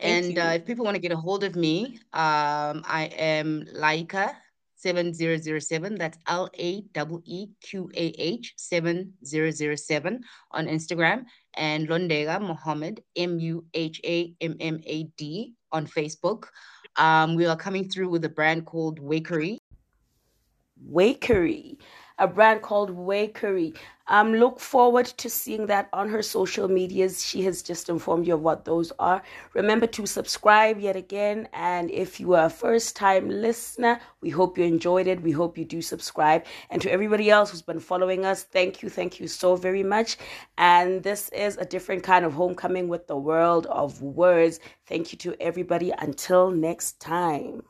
Thank 0.00 0.26
and 0.26 0.38
uh, 0.38 0.52
if 0.54 0.66
people 0.66 0.84
want 0.84 0.94
to 0.94 1.00
get 1.00 1.10
a 1.10 1.16
hold 1.16 1.42
of 1.42 1.56
me, 1.56 1.98
um, 2.12 2.84
I 2.86 3.10
am 3.18 3.64
Laeeqah 3.74 4.32
7007. 4.76 5.96
That's 5.96 6.16
L 6.28 6.48
A 6.56 6.68
E 6.68 6.88
E 7.24 7.48
Q 7.60 7.90
A 7.92 8.06
H 8.20 8.54
7007 8.56 10.20
on 10.52 10.66
Instagram. 10.68 11.24
And 11.54 11.88
Londeka 11.88 12.40
Muhammad, 12.40 13.02
M 13.16 13.40
U 13.40 13.64
H 13.74 14.00
A 14.04 14.32
M 14.40 14.54
M 14.60 14.78
A 14.86 15.08
D 15.16 15.55
on 15.72 15.86
Facebook. 15.86 16.44
Um, 16.96 17.34
we 17.34 17.46
are 17.46 17.56
coming 17.56 17.88
through 17.88 18.08
with 18.08 18.24
a 18.24 18.28
brand 18.28 18.64
called 18.66 19.00
Wakery. 19.00 19.58
Wakery. 20.90 21.78
A 22.18 22.26
brand 22.26 22.62
called 22.62 22.90
Wakery. 22.90 23.76
Um, 24.08 24.34
look 24.34 24.60
forward 24.60 25.06
to 25.06 25.28
seeing 25.28 25.66
that 25.66 25.88
on 25.92 26.08
her 26.08 26.22
social 26.22 26.68
medias. 26.68 27.24
She 27.24 27.42
has 27.42 27.60
just 27.60 27.88
informed 27.88 28.26
you 28.26 28.34
of 28.34 28.40
what 28.40 28.64
those 28.64 28.92
are. 29.00 29.20
Remember 29.52 29.86
to 29.88 30.06
subscribe 30.06 30.78
yet 30.78 30.94
again. 30.94 31.48
And 31.52 31.90
if 31.90 32.20
you 32.20 32.34
are 32.34 32.46
a 32.46 32.50
first 32.50 32.94
time 32.94 33.28
listener, 33.28 34.00
we 34.20 34.30
hope 34.30 34.56
you 34.56 34.64
enjoyed 34.64 35.08
it. 35.08 35.22
We 35.22 35.32
hope 35.32 35.58
you 35.58 35.64
do 35.64 35.82
subscribe. 35.82 36.44
And 36.70 36.80
to 36.82 36.90
everybody 36.90 37.30
else 37.30 37.50
who's 37.50 37.62
been 37.62 37.80
following 37.80 38.24
us, 38.24 38.44
thank 38.44 38.80
you. 38.82 38.88
Thank 38.88 39.18
you 39.18 39.26
so 39.26 39.56
very 39.56 39.82
much. 39.82 40.18
And 40.56 41.02
this 41.02 41.28
is 41.30 41.56
a 41.56 41.64
different 41.64 42.04
kind 42.04 42.24
of 42.24 42.32
homecoming 42.32 42.86
with 42.86 43.08
the 43.08 43.16
world 43.16 43.66
of 43.66 44.00
words. 44.02 44.60
Thank 44.86 45.12
you 45.12 45.18
to 45.18 45.36
everybody. 45.40 45.92
Until 45.98 46.50
next 46.52 47.00
time. 47.00 47.62